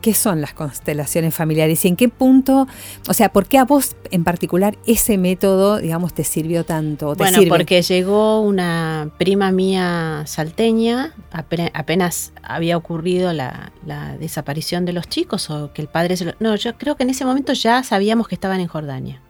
qué 0.03 0.13
son 0.13 0.41
las 0.41 0.53
constelaciones 0.53 1.33
familiares 1.33 1.85
y 1.85 1.87
en 1.87 1.95
qué 1.95 2.09
punto, 2.09 2.67
o 3.07 3.13
sea, 3.13 3.31
¿por 3.31 3.47
qué 3.47 3.57
a 3.57 3.63
vos 3.63 3.95
en 4.11 4.25
particular 4.25 4.77
ese 4.85 5.17
método, 5.17 5.77
digamos, 5.77 6.13
te 6.13 6.25
sirvió 6.25 6.65
tanto? 6.65 7.15
bueno, 7.15 7.39
porque 7.47 7.81
llegó 7.81 8.41
una 8.41 9.11
prima 9.17 9.53
mía 9.53 10.23
salteña, 10.27 11.13
apenas 11.31 12.33
había 12.43 12.75
ocurrido 12.75 13.31
la, 13.31 13.71
desaparición 14.19 14.83
de 14.83 14.91
los 14.91 15.07
chicos 15.07 15.49
o 15.49 15.71
que 15.71 15.81
el 15.81 15.87
padre 15.87 16.17
se 16.17 16.25
lo, 16.25 16.33
No, 16.39 16.53
yo 16.57 16.77
creo 16.77 16.97
que 16.97 17.03
en 17.03 17.09
ese 17.09 17.23
momento 17.23 17.53
ya 17.53 17.81
sabíamos 17.83 18.27
que 18.27 18.35
estaban 18.35 18.59
en 18.59 18.67
Jordania. 18.67 19.21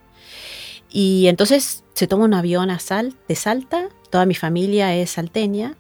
Y 0.90 1.28
entonces 1.28 1.84
se 1.94 2.08
toma 2.08 2.26
un 2.26 2.34
avión 2.34 2.72
a 2.72 2.80
Sal, 2.80 3.14
de 3.28 3.36
Salta, 3.36 3.90
toda 4.10 4.26
mi 4.26 4.34
familia 4.34 4.96
es 4.96 5.12
salteña, 5.12 5.76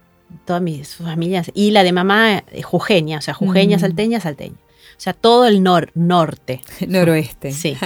todas 0.45 0.61
mis 0.61 0.95
familias, 0.95 1.49
y 1.55 1.71
la 1.71 1.81
de 1.81 1.91
mamá 1.91 2.43
es 2.51 2.63
jujeña, 2.63 3.17
o 3.17 3.21
sea, 3.21 3.33
jujeña, 3.33 3.77
mm. 3.77 3.79
salteña, 3.79 4.19
salteña. 4.19 4.62
O 4.97 5.01
sea, 5.03 5.13
todo 5.13 5.45
el 5.45 5.63
nor 5.63 5.91
norte. 5.95 6.61
Noroeste. 6.87 7.51
Sí. 7.51 7.77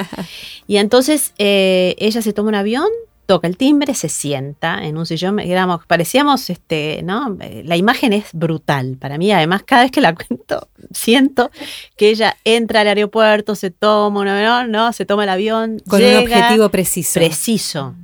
Y 0.68 0.78
entonces 0.78 1.34
eh, 1.38 1.96
ella 1.98 2.22
se 2.22 2.34
toma 2.34 2.50
un 2.50 2.56
avión, 2.56 2.88
toca 3.28 3.48
el 3.48 3.58
timbre, 3.58 3.94
se 3.94 4.10
sienta 4.10 4.84
en 4.84 4.98
un 4.98 5.06
sillón, 5.06 5.40
éramos, 5.40 5.86
parecíamos, 5.86 6.50
este, 6.50 7.02
¿no? 7.04 7.38
La 7.64 7.76
imagen 7.76 8.14
es 8.14 8.26
brutal 8.34 8.98
para 9.00 9.18
mí, 9.18 9.32
además 9.32 9.64
cada 9.64 9.84
vez 9.84 9.92
que 9.92 10.02
la 10.02 10.16
cuento, 10.28 10.70
siento 10.92 11.52
que 11.98 12.10
ella 12.10 12.38
entra 12.46 12.82
al 12.82 12.88
aeropuerto, 12.88 13.54
se 13.54 13.70
toma 13.70 14.22
un 14.22 14.28
avión, 14.30 14.72
¿no? 14.72 14.94
Se 14.94 15.06
toma 15.06 15.24
el 15.24 15.30
avión. 15.30 15.80
Con 15.88 16.02
un 16.02 16.16
objetivo 16.16 16.70
preciso. 16.70 17.20
Preciso. 17.20 17.96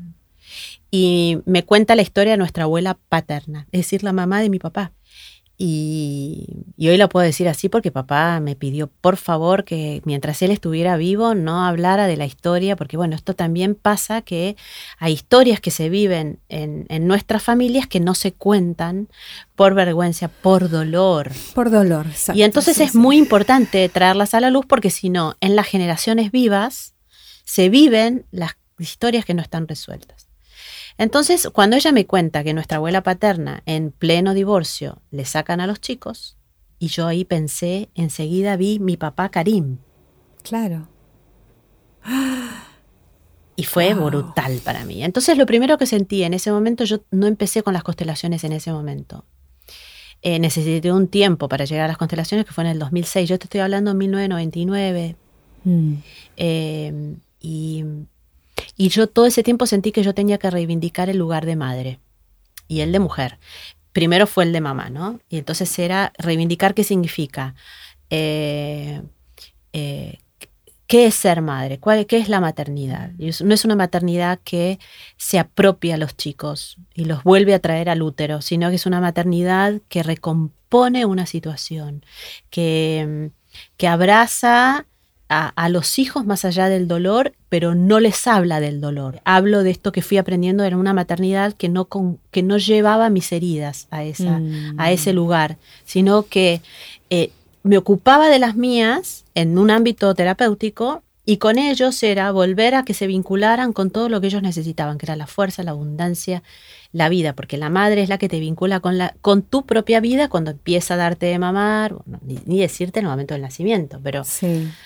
Y 0.92 1.40
me 1.46 1.64
cuenta 1.64 1.96
la 1.96 2.04
historia 2.04 2.34
de 2.34 2.38
nuestra 2.38 2.66
abuela 2.66 2.98
paterna, 3.10 3.66
es 3.72 3.80
decir, 3.80 4.04
la 4.04 4.14
mamá 4.14 4.42
de 4.42 4.50
mi 4.50 4.60
papá. 4.60 4.92
Y, 5.56 6.48
hoy 6.80 6.98
lo 6.98 7.10
puedo 7.10 7.26
decir 7.26 7.48
así 7.48 7.70
porque 7.70 7.92
papá 7.92 8.40
me 8.40 8.56
pidió 8.56 8.88
por 8.88 9.18
favor 9.18 9.64
que 9.64 10.02
mientras 10.04 10.42
él 10.42 10.52
estuviera 10.52 10.98
vivo 10.98 11.36
no 11.36 11.66
hablara 11.66 12.08
de 12.08 12.18
la 12.18 12.26
historia, 12.26 12.76
porque 12.76 12.98
bueno, 12.98 13.16
esto 13.16 13.36
también 13.36 13.76
pasa 13.76 14.22
que 14.22 14.58
hay 14.98 15.14
historias 15.14 15.62
que 15.62 15.72
se 15.72 15.90
viven 15.90 16.40
en, 16.50 17.08
nuestras 17.08 17.44
familias 17.44 17.88
que 17.88 18.00
no 18.00 18.16
se 18.16 18.34
cuentan 18.34 19.10
por 19.56 19.76
vergüenza, 19.76 20.28
por 20.28 20.70
dolor. 20.70 21.32
Por 21.54 21.70
dolor, 21.70 22.08
exacto. 22.08 22.40
Y 22.40 22.44
entonces 22.44 22.80
es 22.80 22.96
muy 22.96 23.18
importante 23.18 23.88
traerlas 23.90 24.34
a 24.34 24.40
la 24.40 24.50
luz 24.50 24.66
porque 24.68 24.90
si 24.90 25.10
no, 25.10 25.36
en 25.40 25.56
las 25.56 25.68
generaciones 25.68 26.32
vivas 26.32 26.96
se 27.46 27.70
viven 27.70 28.26
las 28.32 28.58
historias 28.80 29.26
que 29.26 29.34
no 29.34 29.42
están 29.42 29.68
resueltas. 29.68 30.23
Entonces, 30.98 31.50
cuando 31.52 31.76
ella 31.76 31.92
me 31.92 32.06
cuenta 32.06 32.44
que 32.44 32.54
nuestra 32.54 32.78
abuela 32.78 33.04
paterna, 33.04 33.64
en 33.66 33.92
pleno 33.92 34.34
divorcio, 34.34 35.02
le 35.12 35.26
sacan 35.26 35.60
a 35.60 35.68
los 35.68 35.82
chicos, 35.82 36.38
y 36.80 36.88
yo 36.88 37.08
ahí 37.08 37.26
pensé, 37.26 37.90
enseguida 37.96 38.58
vi 38.58 38.80
mi 38.80 38.98
papá 38.98 39.30
Karim. 39.30 39.78
Claro. 40.44 40.88
Y 43.56 43.66
fue 43.66 43.94
brutal 43.94 44.62
para 44.66 44.84
mí. 44.84 45.04
Entonces, 45.04 45.38
lo 45.38 45.46
primero 45.46 45.78
que 45.78 45.86
sentí 45.86 46.24
en 46.24 46.34
ese 46.34 46.52
momento, 46.52 46.86
yo 46.86 47.04
no 47.12 47.28
empecé 47.28 47.62
con 47.62 47.74
las 47.74 47.84
constelaciones 47.84 48.44
en 48.44 48.52
ese 48.52 48.72
momento. 48.72 49.26
Eh, 50.24 50.40
necesité 50.40 50.92
un 50.92 51.08
tiempo 51.08 51.48
para 51.48 51.66
llegar 51.66 51.86
a 51.86 51.88
las 51.90 52.00
constelaciones, 52.00 52.48
que 52.48 52.52
fue 52.52 52.64
en 52.64 52.72
el 52.72 52.80
2006. 52.80 53.30
Yo 53.30 53.38
te 53.38 53.44
estoy 53.44 53.60
hablando 53.60 53.92
en 53.92 53.98
1999. 54.00 55.16
Mm. 55.66 55.94
Eh, 56.38 57.16
y 57.40 57.86
y 58.76 58.90
yo 58.90 59.08
todo 59.08 59.26
ese 59.26 59.44
tiempo 59.44 59.66
sentí 59.66 59.92
que 59.92 60.04
yo 60.04 60.14
tenía 60.14 60.38
que 60.38 60.50
reivindicar 60.50 61.10
el 61.10 61.18
lugar 61.18 61.46
de 61.46 61.56
madre 61.56 62.00
y 62.68 62.82
el 62.82 62.92
de 62.92 63.00
mujer. 63.00 63.40
Primero 63.92 64.26
fue 64.26 64.44
el 64.46 64.54
de 64.54 64.62
mamá, 64.62 64.90
¿no? 64.90 65.20
Y 65.30 65.38
entonces 65.38 65.78
era 65.78 66.12
reivindicar 66.18 66.74
qué 66.74 66.84
significa. 66.84 67.54
Eh, 68.10 69.02
eh, 69.74 70.18
¿Qué 70.88 71.08
es 71.08 71.16
ser 71.16 71.42
madre? 71.42 71.80
¿Cuál, 71.80 72.06
¿Qué 72.06 72.18
es 72.18 72.30
la 72.30 72.40
maternidad? 72.40 73.12
No 73.18 73.54
es 73.54 73.66
una 73.66 73.76
maternidad 73.76 74.40
que 74.44 74.80
se 75.18 75.40
apropia 75.40 75.96
a 75.96 75.98
los 75.98 76.16
chicos 76.16 76.78
y 76.94 77.06
los 77.06 77.24
vuelve 77.24 77.54
a 77.54 77.60
traer 77.60 77.90
al 77.90 78.02
útero, 78.02 78.42
sino 78.42 78.70
que 78.70 78.76
es 78.76 78.86
una 78.86 79.02
maternidad 79.02 79.82
que 79.90 80.04
recompone 80.04 81.06
una 81.06 81.26
situación, 81.26 82.06
que, 82.50 83.32
que 83.78 83.88
abraza 83.88 84.86
a, 85.30 85.70
los 85.70 85.98
hijos 86.00 86.26
más 86.26 86.46
allá 86.46 86.70
del 86.70 86.88
dolor, 86.88 87.34
pero 87.50 87.76
no 87.76 88.00
les 88.00 88.28
habla 88.28 88.60
del 88.60 88.82
dolor. 88.82 89.22
Hablo 89.26 89.64
de 89.64 89.72
esto 89.72 89.92
que 89.92 90.02
fui 90.02 90.18
aprendiendo 90.18 90.64
en 90.64 90.76
una 90.76 90.94
maternidad 90.94 91.54
que 91.54 91.70
no, 91.70 91.88
que 92.32 92.44
no 92.44 92.58
llevaba 92.58 93.10
mis 93.10 93.32
heridas 93.32 93.88
a, 93.90 94.04
esa, 94.04 94.42
a 94.78 94.92
ese 94.92 95.12
mm. 95.12 95.16
lugar, 95.16 95.58
sino 95.86 96.24
que 96.24 96.62
eh, 97.10 97.32
me 97.64 97.78
ocupaba 97.78 98.30
de 98.30 98.40
las 98.40 98.56
mías 98.56 99.26
en 99.36 99.58
un 99.58 99.72
ámbito 99.72 100.14
terapéutico 100.14 101.03
y 101.26 101.38
con 101.38 101.58
ellos 101.58 102.02
era 102.04 102.32
volver 102.32 102.76
a 102.76 102.84
que 102.84 102.94
se 102.94 103.08
vincularan 103.08 103.72
con 103.72 103.92
todo 103.92 104.10
lo 104.10 104.20
que 104.20 104.28
ellos 104.28 104.42
necesitaban, 104.42 104.98
que 104.98 105.06
era 105.06 105.16
la 105.16 105.28
fuerza, 105.28 105.64
la 105.64 105.72
abundancia, 105.72 106.44
la 106.92 107.08
vida, 107.08 107.34
porque 107.34 107.58
la 107.58 107.70
madre 107.70 108.04
es 108.04 108.10
la 108.10 108.18
que 108.18 108.28
te 108.28 108.40
vincula 108.40 108.82
con, 108.82 108.98
la, 108.98 109.16
con 109.22 109.42
tu 109.42 109.66
propia 109.66 110.02
vida 110.02 110.28
cuando 110.28 110.52
empieza 110.52 110.96
a 110.96 110.98
darte 110.98 111.28
de 111.28 111.40
mamar, 111.40 111.96
ni, 112.46 112.60
decirte 112.60 113.00
en 113.00 113.06
el 113.06 113.12
momento 113.12 113.34
del 113.34 113.42
nacimiento, 113.42 114.00
pero 114.04 114.24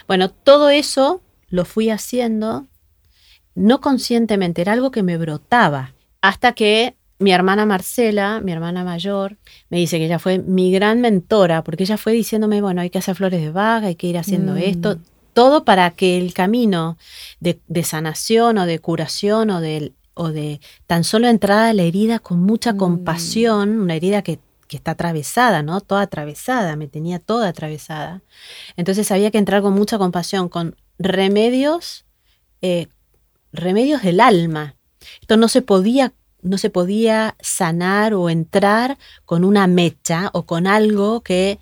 bueno, 0.08 0.30
todo 0.30 0.70
eso 0.70 1.22
lo 1.50 1.66
fui 1.66 1.90
haciendo 1.90 2.68
no 3.56 3.82
conscientemente, 3.82 4.62
era 4.62 4.74
algo 4.74 4.92
que 4.92 5.02
me 5.02 5.18
brotaba, 5.18 5.96
hasta 6.22 6.52
que 6.52 6.96
mi 7.18 7.32
hermana 7.32 7.66
Marcela, 7.66 8.40
mi 8.42 8.52
hermana 8.52 8.84
mayor, 8.84 9.38
me 9.70 9.78
dice 9.78 9.98
que 9.98 10.06
ella 10.06 10.20
fue 10.20 10.38
mi 10.38 10.72
gran 10.72 11.02
mentora, 11.02 11.64
porque 11.64 11.84
ella 11.84 11.98
fue 11.98 12.14
diciéndome, 12.14 12.62
bueno, 12.62 12.82
hay 12.82 12.92
que 12.92 13.00
hacer 13.00 13.16
flores 13.16 13.42
de 13.42 13.50
vaga, 13.50 13.88
hay 13.88 13.96
que 13.96 14.06
ir 14.06 14.20
haciendo 14.20 14.54
mm. 14.54 14.58
esto, 14.58 15.00
todo 15.38 15.64
para 15.66 15.92
que 15.92 16.18
el 16.18 16.34
camino 16.34 16.98
de, 17.40 17.60
de, 17.68 17.84
sanación 17.84 18.58
o 18.58 18.66
de 18.66 18.80
curación 18.80 19.52
o 19.52 19.62
de 19.62 19.94
o 20.16 20.30
de 20.30 20.60
tan 20.88 21.04
solo 21.04 21.28
entrar 21.28 21.60
a 21.60 21.74
la 21.74 21.84
herida 21.84 22.18
con 22.18 22.40
mucha 22.40 22.74
mm. 22.74 22.78
compasión, 22.78 23.80
una 23.80 23.94
herida 23.94 24.24
que, 24.24 24.40
está 24.70 24.92
atravesada, 24.92 25.62
¿no? 25.62 25.80
Toda 25.80 26.02
atravesada, 26.02 26.76
me 26.76 26.88
tenía 26.88 27.20
toda 27.20 27.50
atravesada. 27.50 28.24
Entonces 28.78 29.12
había 29.12 29.30
que 29.30 29.38
entrar 29.38 29.62
con 29.62 29.74
mucha 29.74 30.00
compasión, 30.00 30.50
con 30.50 30.76
remedios, 30.98 32.04
eh, 32.64 32.88
remedios 33.54 34.02
del 34.02 34.20
alma. 34.20 34.74
Esto 35.22 35.38
no 35.38 35.50
se 35.50 35.62
podía 35.62 36.14
no 36.42 36.58
se 36.58 36.72
podía 36.72 37.36
sanar 37.42 38.16
o 38.16 38.32
entrar 38.32 38.98
con 39.26 39.44
una 39.44 39.68
mecha 39.68 40.32
o 40.34 40.48
con 40.48 40.66
algo 40.66 41.22
que 41.22 41.60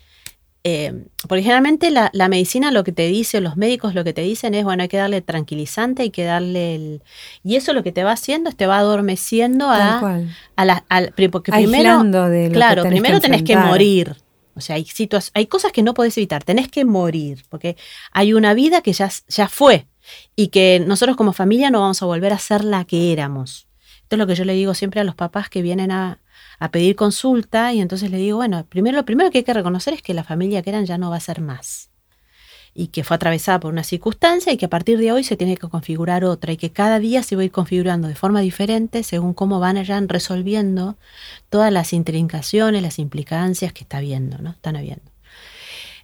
eh, 0.67 1.05
porque 1.27 1.43
generalmente 1.43 1.91
la, 1.91 2.09
medicina 2.27 2.71
lo 2.71 2.83
que 2.83 2.91
te 2.91 3.07
dice, 3.07 3.39
los 3.39 3.55
médicos 3.55 3.93
lo 3.93 4.03
que 4.03 4.13
te 4.13 4.21
dicen 4.21 4.55
es, 4.55 4.63
bueno, 4.63 4.81
hay 4.81 4.89
que 4.89 4.97
darle 4.97 5.21
tranquilizante, 5.21 6.01
hay 6.01 6.09
que 6.09 6.23
darle 6.23 6.73
el... 6.73 7.03
Y 7.43 7.55
eso 7.55 7.71
lo 7.71 7.83
que 7.83 7.91
te 7.91 8.03
va 8.03 8.13
haciendo 8.13 8.49
es 8.49 8.55
te 8.55 8.65
va 8.65 8.79
adormeciendo 8.79 9.69
a, 9.69 10.23
a 10.55 10.65
la... 10.65 10.83
porque 11.31 11.51
primero, 11.51 12.03
de 12.03 12.49
claro, 12.51 12.81
primero 12.81 13.21
tenés 13.21 13.43
que 13.43 13.55
morir. 13.55 14.15
O 14.55 14.61
sea, 14.61 14.77
hay, 14.77 14.87
hay 15.35 15.45
cosas 15.45 15.71
que 15.71 15.83
no 15.83 15.93
podés 15.93 16.17
evitar, 16.17 16.43
tenés 16.43 16.67
que 16.67 16.83
morir, 16.83 17.45
porque 17.49 17.77
hay 18.11 18.33
una 18.33 18.55
vida 18.55 18.81
que 18.81 18.93
ya, 18.93 19.11
ya 19.27 19.47
fue 19.47 19.85
y 20.35 20.47
que 20.47 20.83
nosotros 20.83 21.15
como 21.15 21.31
familia 21.31 21.69
no 21.69 21.81
vamos 21.81 22.01
a 22.01 22.07
volver 22.07 22.33
a 22.33 22.39
ser 22.39 22.63
la 22.63 22.85
que 22.85 23.11
éramos. 23.11 23.67
Esto 24.01 24.15
es 24.15 24.17
lo 24.17 24.25
que 24.25 24.33
yo 24.33 24.45
le 24.45 24.53
digo 24.53 24.73
siempre 24.73 24.99
a 24.99 25.03
los 25.03 25.13
papás 25.13 25.47
que 25.47 25.61
vienen 25.61 25.91
a, 25.91 26.21
a 26.59 26.71
pedir 26.71 26.95
consulta 26.95 27.73
y 27.73 27.81
entonces 27.81 28.11
le 28.11 28.17
digo, 28.17 28.37
bueno, 28.37 28.65
primero 28.67 28.97
lo 28.97 29.05
primero 29.05 29.31
que 29.31 29.39
hay 29.39 29.43
que 29.43 29.53
reconocer 29.53 29.93
es 29.93 30.01
que 30.01 30.13
la 30.13 30.23
familia 30.23 30.61
que 30.61 30.69
eran 30.69 30.85
ya 30.85 30.97
no 30.97 31.09
va 31.09 31.17
a 31.17 31.19
ser 31.21 31.41
más 31.41 31.89
y 32.77 32.87
que 32.87 33.05
fue 33.05 33.15
atravesada 33.15 33.61
por 33.61 33.71
una 33.71 33.85
circunstancia 33.85 34.51
y 34.51 34.57
que 34.57 34.65
a 34.65 34.69
partir 34.69 34.99
de 34.99 35.13
hoy 35.13 35.23
se 35.23 35.37
tiene 35.37 35.55
que 35.55 35.69
configurar 35.69 36.25
otra 36.25 36.51
y 36.51 36.57
que 36.57 36.71
cada 36.71 36.99
día 36.99 37.23
se 37.23 37.37
va 37.37 37.41
a 37.41 37.45
ir 37.45 37.51
configurando 37.51 38.09
de 38.09 38.15
forma 38.15 38.41
diferente 38.41 39.01
según 39.01 39.33
cómo 39.33 39.61
van 39.61 39.77
allá 39.77 39.99
resolviendo 40.01 40.97
todas 41.49 41.71
las 41.71 41.93
intrincaciones, 41.93 42.81
las 42.81 42.99
implicancias 42.99 43.71
que 43.71 43.83
está 43.85 44.01
viendo, 44.01 44.39
¿no? 44.39 44.49
Están 44.49 44.75
habiendo. 44.75 45.09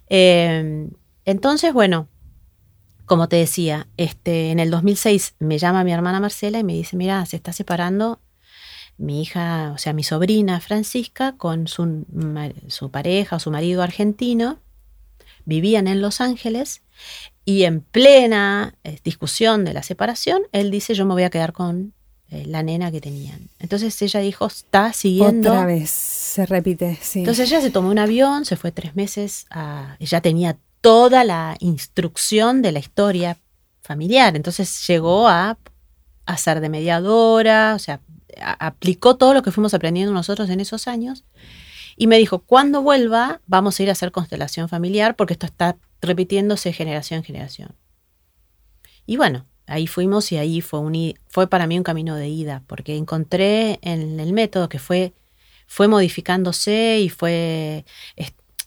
Em, 0.08 0.90
entonces, 1.26 1.74
bueno, 1.74 2.08
como 3.04 3.28
te 3.28 3.36
decía, 3.36 3.86
este, 3.98 4.50
en 4.50 4.58
el 4.58 4.70
2006 4.70 5.34
me 5.40 5.58
llama 5.58 5.84
mi 5.84 5.92
hermana 5.92 6.20
Marcela 6.20 6.58
y 6.58 6.64
me 6.64 6.72
dice, 6.72 6.96
mira, 6.96 7.24
se 7.26 7.36
está 7.36 7.52
separando 7.52 8.18
mi 9.02 9.22
hija, 9.22 9.72
o 9.74 9.78
sea, 9.78 9.92
mi 9.92 10.02
sobrina 10.02 10.60
Francisca, 10.60 11.32
con 11.36 11.68
su, 11.68 12.06
su 12.68 12.90
pareja 12.90 13.36
o 13.36 13.38
su 13.40 13.50
marido 13.50 13.82
argentino, 13.82 14.58
vivían 15.44 15.88
en 15.88 16.00
Los 16.00 16.20
Ángeles 16.20 16.82
y 17.44 17.64
en 17.64 17.80
plena 17.80 18.74
eh, 18.84 18.98
discusión 19.04 19.64
de 19.64 19.74
la 19.74 19.82
separación, 19.82 20.42
él 20.52 20.70
dice, 20.70 20.94
yo 20.94 21.04
me 21.04 21.14
voy 21.14 21.24
a 21.24 21.30
quedar 21.30 21.52
con 21.52 21.92
eh, 22.30 22.44
la 22.46 22.62
nena 22.62 22.90
que 22.90 23.00
tenían. 23.00 23.48
Entonces 23.58 24.00
ella 24.00 24.20
dijo, 24.20 24.46
está 24.46 24.92
siguiendo. 24.92 25.50
Otra 25.50 25.66
vez, 25.66 25.90
se 25.90 26.46
repite, 26.46 26.98
sí. 27.02 27.20
Entonces 27.20 27.50
ella 27.50 27.60
se 27.60 27.70
tomó 27.70 27.90
un 27.90 27.98
avión, 27.98 28.44
se 28.44 28.56
fue 28.56 28.70
tres 28.72 28.94
meses, 28.94 29.46
a, 29.50 29.96
ella 29.98 30.20
tenía 30.20 30.56
toda 30.80 31.24
la 31.24 31.56
instrucción 31.60 32.62
de 32.62 32.72
la 32.72 32.78
historia 32.78 33.38
familiar, 33.82 34.36
entonces 34.36 34.86
llegó 34.86 35.28
a, 35.28 35.58
ser 36.38 36.60
de 36.60 36.70
mediadora, 36.70 37.74
o 37.74 37.78
sea, 37.78 38.00
aplicó 38.40 39.16
todo 39.16 39.34
lo 39.34 39.42
que 39.42 39.50
fuimos 39.50 39.74
aprendiendo 39.74 40.12
nosotros 40.12 40.48
en 40.50 40.60
esos 40.60 40.88
años 40.88 41.24
y 41.96 42.06
me 42.06 42.18
dijo, 42.18 42.40
cuando 42.40 42.82
vuelva 42.82 43.40
vamos 43.46 43.78
a 43.78 43.82
ir 43.82 43.88
a 43.88 43.92
hacer 43.92 44.12
constelación 44.12 44.68
familiar 44.68 45.16
porque 45.16 45.34
esto 45.34 45.46
está 45.46 45.76
repitiéndose 46.00 46.72
generación 46.72 47.18
en 47.18 47.24
generación. 47.24 47.76
Y 49.06 49.16
bueno, 49.16 49.46
ahí 49.66 49.86
fuimos 49.86 50.30
y 50.32 50.36
ahí 50.36 50.60
fue, 50.60 50.80
un, 50.80 51.14
fue 51.28 51.46
para 51.48 51.66
mí 51.66 51.76
un 51.76 51.84
camino 51.84 52.16
de 52.16 52.28
ida, 52.28 52.62
porque 52.66 52.96
encontré 52.96 53.78
en 53.82 54.20
el 54.20 54.32
método 54.32 54.68
que 54.68 54.78
fue, 54.78 55.12
fue 55.66 55.88
modificándose 55.88 57.00
y 57.00 57.08
fue... 57.08 57.84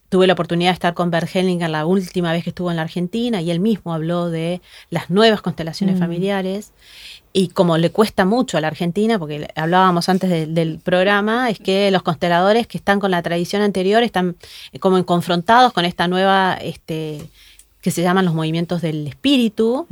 tuve 0.09 0.27
la 0.27 0.33
oportunidad 0.33 0.69
de 0.69 0.75
estar 0.75 0.93
con 0.93 1.11
Bert 1.11 1.33
Hellinger 1.33 1.69
la 1.69 1.85
última 1.85 2.31
vez 2.31 2.43
que 2.43 2.51
estuvo 2.51 2.69
en 2.69 2.77
la 2.77 2.83
Argentina 2.83 3.41
y 3.41 3.51
él 3.51 3.59
mismo 3.59 3.93
habló 3.93 4.29
de 4.29 4.61
las 4.89 5.09
nuevas 5.09 5.41
constelaciones 5.41 5.97
mm. 5.97 5.99
familiares 5.99 6.73
y 7.37 7.49
como 7.49 7.77
le 7.77 7.91
cuesta 7.91 8.23
mucho 8.23 8.57
a 8.57 8.61
la 8.61 8.67
Argentina, 8.67 9.19
porque 9.19 9.49
hablábamos 9.55 10.07
antes 10.07 10.29
del 10.29 10.79
programa, 10.81 11.49
es 11.49 11.59
que 11.59 11.91
los 11.91 12.01
consteladores 12.01 12.65
que 12.65 12.77
están 12.77 13.01
con 13.01 13.11
la 13.11 13.21
tradición 13.21 13.61
anterior 13.61 14.03
están 14.03 14.37
eh, 14.71 14.79
como 14.79 15.05
confrontados 15.05 15.73
con 15.73 15.83
esta 15.83 16.07
nueva, 16.07 16.53
este, 16.53 17.29
que 17.81 17.91
se 17.91 18.03
llaman 18.03 18.23
los 18.23 18.33
movimientos 18.33 18.81
del 18.81 19.05
espíritu, 19.05 19.85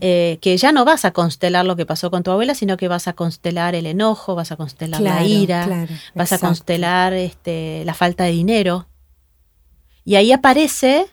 eh, 0.00 0.38
que 0.40 0.56
ya 0.56 0.72
no 0.72 0.86
vas 0.86 1.04
a 1.04 1.10
constelar 1.10 1.66
lo 1.66 1.76
que 1.76 1.84
pasó 1.84 2.10
con 2.10 2.22
tu 2.22 2.30
abuela, 2.30 2.54
sino 2.54 2.78
que 2.78 2.88
vas 2.88 3.06
a 3.06 3.12
constelar 3.12 3.74
el 3.74 3.84
enojo, 3.84 4.34
vas 4.34 4.50
a 4.50 4.56
constelar 4.56 5.02
la 5.02 5.22
ira, 5.22 5.86
vas 6.14 6.32
a 6.32 6.38
constelar 6.38 7.12
este, 7.12 7.82
la 7.84 7.92
falta 7.92 8.24
de 8.24 8.30
dinero. 8.30 8.86
Y 10.06 10.14
ahí 10.14 10.32
aparece 10.32 11.04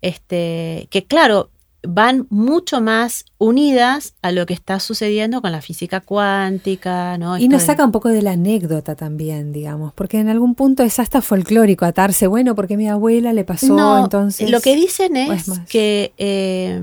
este, 0.00 0.88
que, 0.90 1.04
claro, 1.04 1.50
van 1.82 2.26
mucho 2.30 2.80
más 2.80 3.24
unidas 3.38 4.14
a 4.22 4.30
lo 4.30 4.46
que 4.46 4.54
está 4.54 4.78
sucediendo 4.78 5.42
con 5.42 5.52
la 5.52 5.60
física 5.60 6.00
cuántica, 6.00 7.18
¿no? 7.18 7.38
Y 7.38 7.48
nos 7.48 7.64
saca 7.64 7.84
un 7.84 7.92
poco 7.92 8.08
de 8.08 8.22
la 8.22 8.32
anécdota 8.32 8.94
también, 8.94 9.52
digamos, 9.52 9.92
porque 9.92 10.18
en 10.20 10.28
algún 10.28 10.54
punto 10.54 10.82
es 10.84 10.98
hasta 10.98 11.22
folclórico 11.22 11.84
atarse, 11.84 12.26
bueno, 12.26 12.54
porque 12.54 12.76
mi 12.76 12.88
abuela 12.88 13.32
le 13.32 13.44
pasó, 13.44 13.98
entonces... 13.98 14.50
Lo 14.50 14.60
que 14.60 14.76
dicen 14.76 15.16
es, 15.16 15.50
que... 15.68 16.12
Eh, 16.18 16.80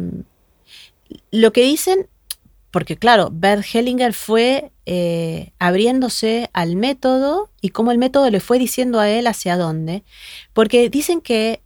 lo 1.32 1.54
que 1.54 1.64
dicen, 1.64 2.08
porque 2.72 2.98
claro, 2.98 3.30
Bert 3.32 3.66
Hellinger 3.74 4.14
fue 4.14 4.72
eh, 4.86 5.54
abriéndose 5.60 6.50
al 6.54 6.76
método 6.76 7.50
y 7.62 7.70
cómo 7.70 7.92
el 7.92 7.98
método 7.98 8.30
le 8.30 8.40
fue 8.40 8.60
diciendo 8.60 9.00
a 9.00 9.10
él 9.10 9.28
hacia 9.28 9.58
dónde, 9.58 10.04
porque 10.54 10.90
dicen 10.90 11.22
que 11.22 11.62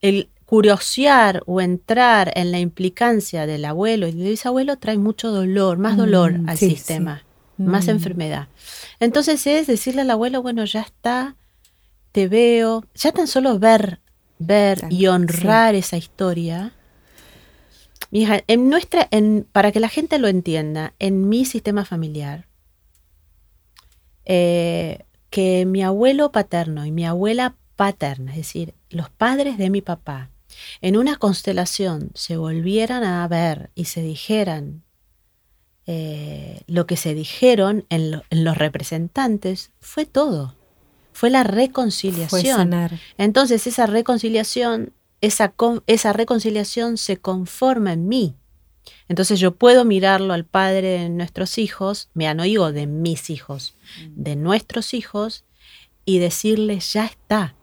el, 0.00 0.28
curiosear 0.52 1.42
o 1.46 1.62
entrar 1.62 2.30
en 2.34 2.52
la 2.52 2.58
implicancia 2.58 3.46
del 3.46 3.64
abuelo 3.64 4.06
y 4.06 4.12
del 4.12 4.28
bisabuelo 4.28 4.76
trae 4.76 4.98
mucho 4.98 5.30
dolor, 5.30 5.78
más 5.78 5.96
dolor 5.96 6.40
mm, 6.40 6.48
al 6.50 6.58
sistema, 6.58 7.24
más 7.56 7.86
mm. 7.86 7.90
enfermedad. 7.90 8.48
Entonces 9.00 9.46
es 9.46 9.66
decirle 9.66 10.02
al 10.02 10.10
abuelo, 10.10 10.42
bueno, 10.42 10.62
ya 10.66 10.82
está, 10.82 11.36
te 12.12 12.28
veo, 12.28 12.84
ya 12.94 13.12
tan 13.12 13.28
solo 13.28 13.58
ver, 13.58 14.00
ver 14.38 14.82
y 14.90 15.06
honrar 15.06 15.74
esa 15.74 15.96
historia. 15.96 16.74
Mija, 18.10 18.42
en 18.46 18.68
nuestra, 18.68 19.08
en, 19.10 19.46
para 19.52 19.72
que 19.72 19.80
la 19.80 19.88
gente 19.88 20.18
lo 20.18 20.28
entienda, 20.28 20.92
en 20.98 21.30
mi 21.30 21.46
sistema 21.46 21.86
familiar, 21.86 22.46
eh, 24.26 25.06
que 25.30 25.64
mi 25.64 25.82
abuelo 25.82 26.30
paterno 26.30 26.84
y 26.84 26.92
mi 26.92 27.06
abuela 27.06 27.54
paterna, 27.74 28.32
es 28.32 28.36
decir, 28.36 28.74
los 28.90 29.08
padres 29.08 29.56
de 29.56 29.70
mi 29.70 29.80
papá, 29.80 30.28
en 30.80 30.96
una 30.96 31.16
constelación 31.16 32.10
se 32.14 32.36
volvieran 32.36 33.04
a 33.04 33.26
ver 33.28 33.70
y 33.74 33.86
se 33.86 34.02
dijeran 34.02 34.82
eh, 35.86 36.62
lo 36.68 36.86
que 36.86 36.96
se 36.96 37.12
dijeron 37.14 37.84
en, 37.88 38.22
los 38.30 38.56
representantes, 38.56 39.72
fue 39.80 40.06
todo. 40.06 40.54
Fue 41.12 41.28
la 41.28 41.42
reconciliación. 41.42 42.72
Entonces 43.18 43.66
esa 43.66 43.86
reconciliación, 43.86 44.92
esa, 45.20 45.54
esa 45.86 46.12
reconciliación 46.12 46.96
se 46.98 47.16
conforma 47.16 47.92
en 47.92 48.08
mí. 48.08 48.36
Entonces 49.08 49.40
yo 49.40 49.56
puedo 49.56 49.84
mirarlo 49.84 50.32
al 50.32 50.44
padre 50.44 51.00
de 51.00 51.08
nuestros 51.08 51.58
hijos, 51.58 52.08
me 52.14 52.32
no 52.34 52.44
digo 52.44 52.72
de 52.72 52.86
mis 52.86 53.28
hijos, 53.30 53.74
de 54.08 54.36
nuestros 54.36 54.94
hijos, 54.94 55.44
y 56.04 56.18
decirle, 56.18 56.80
ya 56.80 57.06
está, 57.06 57.54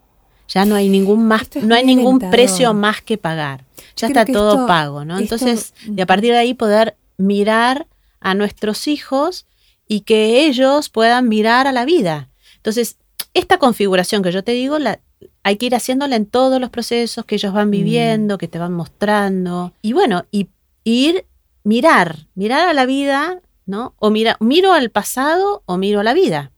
ya 0.50 0.64
no 0.64 0.74
hay 0.74 0.88
ningún 0.88 1.26
más, 1.26 1.48
no 1.62 1.74
hay 1.74 1.84
ningún 1.84 2.18
precio 2.18 2.74
más 2.74 3.00
que 3.00 3.16
pagar. 3.16 3.64
Ya 3.96 4.08
está 4.08 4.24
todo 4.24 4.66
pago, 4.66 5.04
¿no? 5.04 5.18
Entonces, 5.18 5.74
de 5.86 6.02
a 6.02 6.06
partir 6.06 6.32
de 6.32 6.38
ahí 6.38 6.54
poder 6.54 6.96
mirar 7.16 7.86
a 8.18 8.34
nuestros 8.34 8.88
hijos 8.88 9.46
y 9.86 10.00
que 10.00 10.46
ellos 10.46 10.88
puedan 10.88 11.28
mirar 11.28 11.66
a 11.66 11.72
la 11.72 11.84
vida. 11.84 12.28
Entonces, 12.56 12.96
esta 13.32 13.58
configuración 13.58 14.22
que 14.22 14.32
yo 14.32 14.42
te 14.42 14.52
digo, 14.52 14.78
la, 14.78 15.00
hay 15.44 15.56
que 15.56 15.66
ir 15.66 15.74
haciéndola 15.74 16.16
en 16.16 16.26
todos 16.26 16.60
los 16.60 16.70
procesos 16.70 17.24
que 17.24 17.36
ellos 17.36 17.52
van 17.52 17.68
mm. 17.68 17.72
viviendo, 17.72 18.38
que 18.38 18.48
te 18.48 18.58
van 18.58 18.72
mostrando. 18.72 19.72
Y 19.82 19.92
bueno, 19.92 20.24
y 20.32 20.48
ir, 20.84 21.26
mirar, 21.62 22.26
mirar 22.34 22.68
a 22.68 22.74
la 22.74 22.86
vida, 22.86 23.40
¿no? 23.66 23.94
O 23.98 24.10
mira, 24.10 24.36
miro 24.40 24.72
al 24.72 24.90
pasado 24.90 25.62
o 25.66 25.76
miro 25.76 26.00
a 26.00 26.04
la 26.04 26.14
vida. 26.14 26.50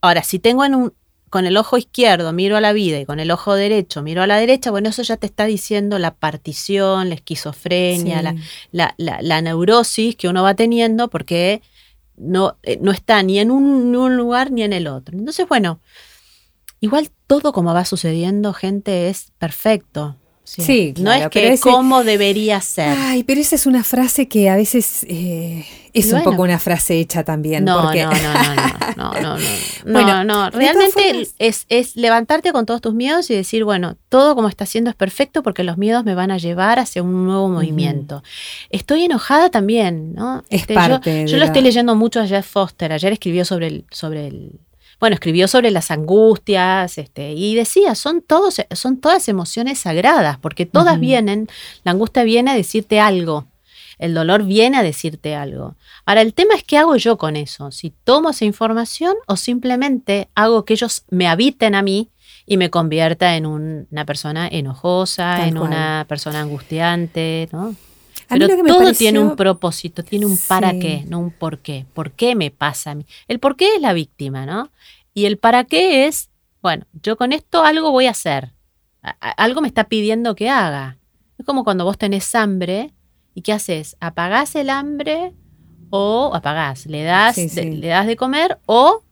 Ahora, 0.00 0.22
si 0.22 0.38
tengo 0.38 0.64
en 0.64 0.74
un, 0.74 0.92
con 1.30 1.46
el 1.46 1.56
ojo 1.56 1.78
izquierdo 1.78 2.32
miro 2.32 2.56
a 2.56 2.60
la 2.60 2.72
vida 2.72 2.98
y 2.98 3.06
con 3.06 3.20
el 3.20 3.30
ojo 3.30 3.54
derecho 3.54 4.02
miro 4.02 4.22
a 4.22 4.26
la 4.26 4.36
derecha, 4.36 4.72
bueno, 4.72 4.88
eso 4.88 5.02
ya 5.02 5.16
te 5.16 5.26
está 5.26 5.46
diciendo 5.46 5.98
la 6.00 6.12
partición, 6.12 7.08
la 7.08 7.14
esquizofrenia, 7.14 8.34
la, 8.72 9.40
neurosis 9.40 10.16
que 10.16 10.28
uno 10.28 10.42
va 10.42 10.54
teniendo 10.54 11.08
porque 11.08 11.62
no, 12.16 12.58
eh, 12.64 12.78
no 12.82 12.90
está 12.90 13.22
ni 13.22 13.38
en 13.38 13.52
un, 13.52 14.16
lugar 14.16 14.50
ni 14.50 14.64
en 14.64 14.72
el 14.72 14.88
otro. 14.88 15.16
Entonces, 15.16 15.46
bueno, 15.48 15.80
igual 16.80 17.10
todo 17.28 17.52
como 17.52 17.72
va 17.72 17.84
sucediendo, 17.84 18.52
gente, 18.52 19.08
es 19.08 19.30
perfecto. 19.38 20.16
Sí, 20.44 20.94
no 20.98 21.12
es 21.12 21.28
que 21.28 21.52
es 21.52 21.60
como 21.60 22.02
debería 22.02 22.60
ser. 22.60 22.96
Ay, 22.98 23.22
pero 23.22 23.40
esa 23.40 23.54
es 23.54 23.66
una 23.66 23.84
frase 23.84 24.26
que 24.26 24.48
a 24.48 24.56
veces 24.56 25.06
eh, 25.08 25.64
es 25.92 26.12
un 26.12 26.22
poco 26.22 26.42
una 26.42 26.58
frase 26.58 26.98
hecha 26.98 27.22
también. 27.24 27.64
No, 27.64 27.82
no, 27.82 27.92
no, 27.92 28.10
no, 28.96 29.12
no, 29.12 29.38
no, 29.84 30.04
no, 30.04 30.24
no, 30.24 30.50
Realmente 30.50 31.28
es, 31.38 31.66
es 31.68 31.94
levantarte 31.94 32.52
con 32.52 32.66
todos 32.66 32.80
tus 32.80 32.94
miedos 32.94 33.30
y 33.30 33.34
decir, 33.34 33.64
bueno, 33.64 33.96
todo 34.08 34.34
como 34.34 34.48
está 34.48 34.64
haciendo 34.64 34.90
es 34.90 34.96
perfecto 34.96 35.42
porque 35.42 35.62
los 35.62 35.78
miedos 35.78 36.04
me 36.04 36.14
van 36.14 36.30
a 36.30 36.38
llevar 36.38 36.78
hacia 36.78 37.02
un 37.02 37.26
nuevo 37.26 37.48
movimiento. 37.48 38.22
Estoy 38.70 39.04
enojada 39.04 39.50
también, 39.50 40.14
¿no? 40.14 40.42
Es 40.48 40.62
este, 40.62 40.74
parte 40.74 41.26
yo, 41.26 41.36
lo 41.36 41.44
estoy 41.44 41.62
leyendo 41.62 41.94
mucho 41.94 42.20
a 42.20 42.26
Jeff 42.26 42.46
Foster. 42.46 42.92
Ayer 42.92 43.12
escribió 43.12 43.44
sobre 43.44 43.68
el, 43.68 43.84
sobre 43.90 44.26
el 44.26 44.52
bueno, 45.00 45.14
escribió 45.14 45.48
sobre 45.48 45.70
las 45.70 45.90
angustias, 45.90 46.98
este, 46.98 47.32
y 47.32 47.54
decía, 47.54 47.94
son, 47.94 48.20
todos, 48.20 48.60
son 48.72 48.98
todas 48.98 49.28
emociones 49.28 49.78
sagradas, 49.78 50.38
porque 50.38 50.66
todas 50.66 51.00
vienen, 51.00 51.48
la 51.84 51.92
angustia 51.92 52.22
viene 52.22 52.50
a 52.50 52.54
decirte 52.54 53.00
algo, 53.00 53.46
el 53.98 54.12
dolor 54.12 54.44
viene 54.44 54.76
a 54.76 54.82
decirte 54.82 55.34
algo. 55.34 55.74
Ahora, 56.04 56.20
el 56.20 56.34
tema 56.34 56.54
es 56.54 56.64
qué 56.64 56.76
hago 56.76 56.96
yo 56.96 57.16
con 57.16 57.36
eso, 57.36 57.70
si 57.70 57.90
tomo 58.04 58.30
esa 58.30 58.44
información 58.44 59.14
o 59.26 59.36
simplemente 59.36 60.28
hago 60.34 60.66
que 60.66 60.74
ellos 60.74 61.04
me 61.08 61.28
habiten 61.28 61.74
a 61.74 61.82
mí 61.82 62.10
y 62.44 62.58
me 62.58 62.68
convierta 62.68 63.36
en 63.36 63.46
una 63.46 64.04
persona 64.04 64.48
enojosa, 64.48 65.46
en 65.46 65.56
una 65.56 66.04
persona 66.08 66.40
angustiante, 66.40 67.48
¿no? 67.52 67.74
Pero 68.30 68.48
todo 68.66 68.92
tiene 68.92 69.18
un 69.18 69.36
propósito, 69.36 70.02
tiene 70.04 70.24
un 70.24 70.38
para 70.48 70.78
qué, 70.78 71.04
no 71.08 71.18
un 71.18 71.30
por 71.30 71.58
qué. 71.58 71.84
¿Por 71.92 72.12
qué 72.12 72.34
me 72.34 72.50
pasa 72.50 72.92
a 72.92 72.94
mí? 72.94 73.04
El 73.28 73.40
por 73.40 73.56
qué 73.56 73.74
es 73.74 73.80
la 73.80 73.92
víctima, 73.92 74.46
¿no? 74.46 74.70
Y 75.12 75.24
el 75.26 75.36
para 75.36 75.64
qué 75.64 76.06
es, 76.06 76.30
bueno, 76.62 76.86
yo 77.02 77.16
con 77.16 77.32
esto 77.32 77.64
algo 77.64 77.90
voy 77.90 78.06
a 78.06 78.10
hacer. 78.10 78.52
algo 79.02 79.60
me 79.60 79.68
está 79.68 79.84
pidiendo 79.84 80.34
que 80.34 80.48
haga. 80.48 80.96
Es 81.38 81.44
como 81.44 81.64
cuando 81.64 81.84
vos 81.84 81.98
tenés 81.98 82.34
hambre 82.34 82.92
y 83.34 83.42
¿qué 83.42 83.52
haces? 83.52 83.96
¿Apagás 83.98 84.54
el 84.54 84.70
hambre 84.70 85.32
o 85.90 86.30
apagás? 86.34 86.86
¿Le 86.86 87.02
das, 87.02 87.36
le 87.36 87.88
das 87.88 88.06
de 88.06 88.16
comer 88.16 88.58
o 88.66 89.02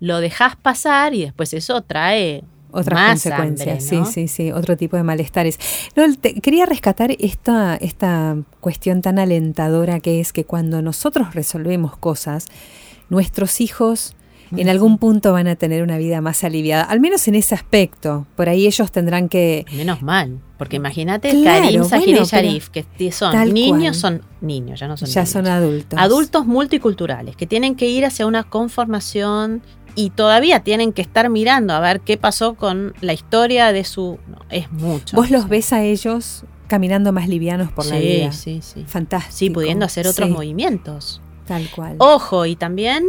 lo 0.00 0.20
dejás 0.20 0.56
pasar 0.56 1.14
y 1.14 1.22
después 1.22 1.54
eso 1.54 1.80
trae 1.82 2.44
otras 2.78 3.08
consecuencias, 3.08 3.84
sí, 3.84 4.00
sí, 4.10 4.28
sí, 4.28 4.52
otro 4.52 4.76
tipo 4.76 4.96
de 4.96 5.02
malestares. 5.02 5.58
No, 5.96 6.04
quería 6.42 6.66
rescatar 6.66 7.12
esta, 7.18 7.76
esta 7.76 8.36
cuestión 8.60 9.02
tan 9.02 9.18
alentadora 9.18 10.00
que 10.00 10.20
es 10.20 10.32
que 10.32 10.44
cuando 10.44 10.82
nosotros 10.82 11.34
resolvemos 11.34 11.96
cosas, 11.96 12.46
nuestros 13.08 13.60
hijos 13.60 14.14
en 14.56 14.68
algún 14.68 14.98
punto 14.98 15.32
van 15.32 15.46
a 15.46 15.56
tener 15.56 15.82
una 15.82 15.98
vida 15.98 16.20
más 16.20 16.42
aliviada, 16.44 16.84
al 16.84 17.00
menos 17.00 17.28
en 17.28 17.34
ese 17.34 17.54
aspecto. 17.54 18.26
Por 18.36 18.48
ahí 18.48 18.66
ellos 18.66 18.90
tendrán 18.90 19.28
que... 19.28 19.66
Menos 19.72 20.02
mal, 20.02 20.40
porque 20.56 20.76
imagínate 20.76 21.42
Karim, 21.44 21.84
Sahir 21.84 22.16
y 22.16 22.24
Sharif, 22.24 22.68
que 22.70 22.84
son 23.12 23.52
niños, 23.52 23.96
son 23.96 24.22
niños, 24.40 24.80
ya 24.80 24.88
no 24.88 24.96
son 24.96 25.08
Ya 25.08 25.26
son 25.26 25.46
adultos. 25.46 25.98
Adultos 25.98 26.46
multiculturales, 26.46 27.36
que 27.36 27.46
tienen 27.46 27.74
que 27.74 27.88
ir 27.88 28.06
hacia 28.06 28.26
una 28.26 28.44
conformación 28.44 29.62
y 29.94 30.10
todavía 30.10 30.60
tienen 30.60 30.92
que 30.92 31.02
estar 31.02 31.28
mirando 31.30 31.72
a 31.74 31.80
ver 31.80 32.00
qué 32.00 32.16
pasó 32.16 32.54
con 32.54 32.94
la 33.00 33.12
historia 33.12 33.72
de 33.72 33.84
su... 33.84 34.18
es 34.50 34.70
mucho. 34.72 35.16
Vos 35.16 35.30
los 35.30 35.48
ves 35.48 35.72
a 35.72 35.82
ellos 35.82 36.44
caminando 36.68 37.12
más 37.12 37.28
livianos 37.28 37.72
por 37.72 37.86
la 37.86 37.98
vida. 37.98 38.32
Sí, 38.32 38.60
sí, 38.62 38.84
Fantástico. 38.86 39.36
Sí, 39.36 39.50
pudiendo 39.50 39.86
hacer 39.86 40.06
otros 40.06 40.30
movimientos. 40.30 41.20
Tal 41.46 41.68
cual. 41.70 41.96
Ojo, 41.98 42.44
y 42.46 42.56
también 42.56 43.04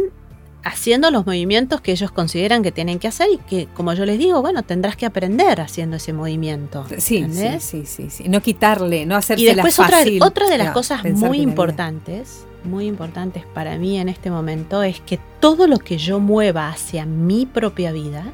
haciendo 0.64 1.10
los 1.10 1.26
movimientos 1.26 1.80
que 1.80 1.92
ellos 1.92 2.10
consideran 2.10 2.62
que 2.62 2.72
tienen 2.72 2.98
que 2.98 3.08
hacer 3.08 3.28
y 3.32 3.38
que, 3.38 3.66
como 3.74 3.92
yo 3.94 4.04
les 4.04 4.18
digo, 4.18 4.40
bueno, 4.42 4.62
tendrás 4.62 4.96
que 4.96 5.06
aprender 5.06 5.60
haciendo 5.60 5.96
ese 5.96 6.12
movimiento. 6.12 6.86
Sí, 6.98 7.26
sí, 7.60 7.84
sí, 7.84 8.10
sí, 8.10 8.28
No 8.28 8.40
quitarle, 8.42 9.06
no 9.06 9.16
hacerse 9.16 9.44
Y 9.44 9.46
después 9.46 9.76
fácil. 9.76 10.16
otra, 10.16 10.26
otra 10.26 10.48
de 10.48 10.58
las 10.58 10.72
cosas 10.72 11.04
muy 11.04 11.40
importantes, 11.40 12.44
muy 12.64 12.86
importantes 12.86 13.44
para 13.54 13.76
mí 13.78 13.98
en 13.98 14.08
este 14.08 14.30
momento 14.30 14.82
es 14.82 15.00
que 15.00 15.18
todo 15.40 15.66
lo 15.66 15.78
que 15.78 15.98
yo 15.98 16.20
mueva 16.20 16.68
hacia 16.68 17.06
mi 17.06 17.46
propia 17.46 17.92
vida 17.92 18.32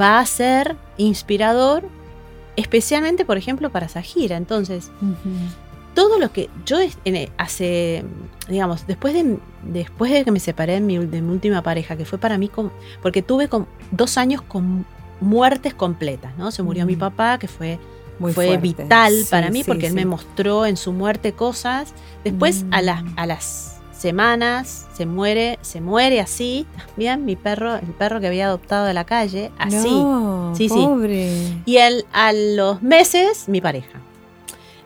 va 0.00 0.18
a 0.18 0.26
ser 0.26 0.76
inspirador, 0.96 1.84
especialmente, 2.56 3.24
por 3.24 3.36
ejemplo, 3.36 3.70
para 3.70 3.88
Sajira. 3.88 4.36
Entonces, 4.36 4.90
todo 5.94 6.18
lo 6.18 6.32
que 6.32 6.50
yo 6.66 6.78
hace, 7.36 8.04
digamos, 8.48 8.86
después 8.86 9.14
de, 9.14 9.38
después 9.62 10.12
de 10.12 10.24
que 10.24 10.30
me 10.30 10.40
separé 10.40 10.74
de 10.74 10.80
mi, 10.80 10.98
última 10.98 11.62
pareja, 11.62 11.96
que 11.96 12.04
fue 12.04 12.18
para 12.18 12.38
mí, 12.38 12.50
porque 13.02 13.22
tuve 13.22 13.48
dos 13.90 14.18
años 14.18 14.42
con 14.42 14.84
muertes 15.20 15.74
completas, 15.74 16.36
¿no? 16.36 16.50
Se 16.50 16.62
murió 16.62 16.86
mi 16.86 16.96
papá, 16.96 17.38
que 17.38 17.48
fue, 17.48 17.78
fue 18.32 18.56
vital 18.58 19.14
para 19.30 19.50
mí, 19.50 19.64
porque 19.64 19.88
él 19.88 19.94
me 19.94 20.04
mostró 20.04 20.66
en 20.66 20.76
su 20.76 20.92
muerte 20.92 21.32
cosas. 21.32 21.92
Después, 22.22 22.64
a, 22.70 22.80
las, 22.82 23.04
mm. 23.04 23.14
a 23.16 23.26
las 23.26 23.74
semanas, 24.04 24.86
se 24.94 25.06
muere, 25.06 25.58
se 25.62 25.80
muere 25.80 26.20
así, 26.20 26.66
también 26.76 27.24
mi 27.24 27.36
perro, 27.36 27.76
el 27.76 27.86
perro 27.86 28.20
que 28.20 28.26
había 28.26 28.46
adoptado 28.46 28.84
de 28.84 28.92
la 28.92 29.04
calle, 29.04 29.50
así. 29.58 30.04
sí, 30.54 30.68
sí. 30.68 31.62
Y 31.64 31.78
él, 31.78 32.04
a 32.12 32.32
los 32.32 32.82
meses, 32.82 33.48
mi 33.48 33.60
pareja. 33.60 34.00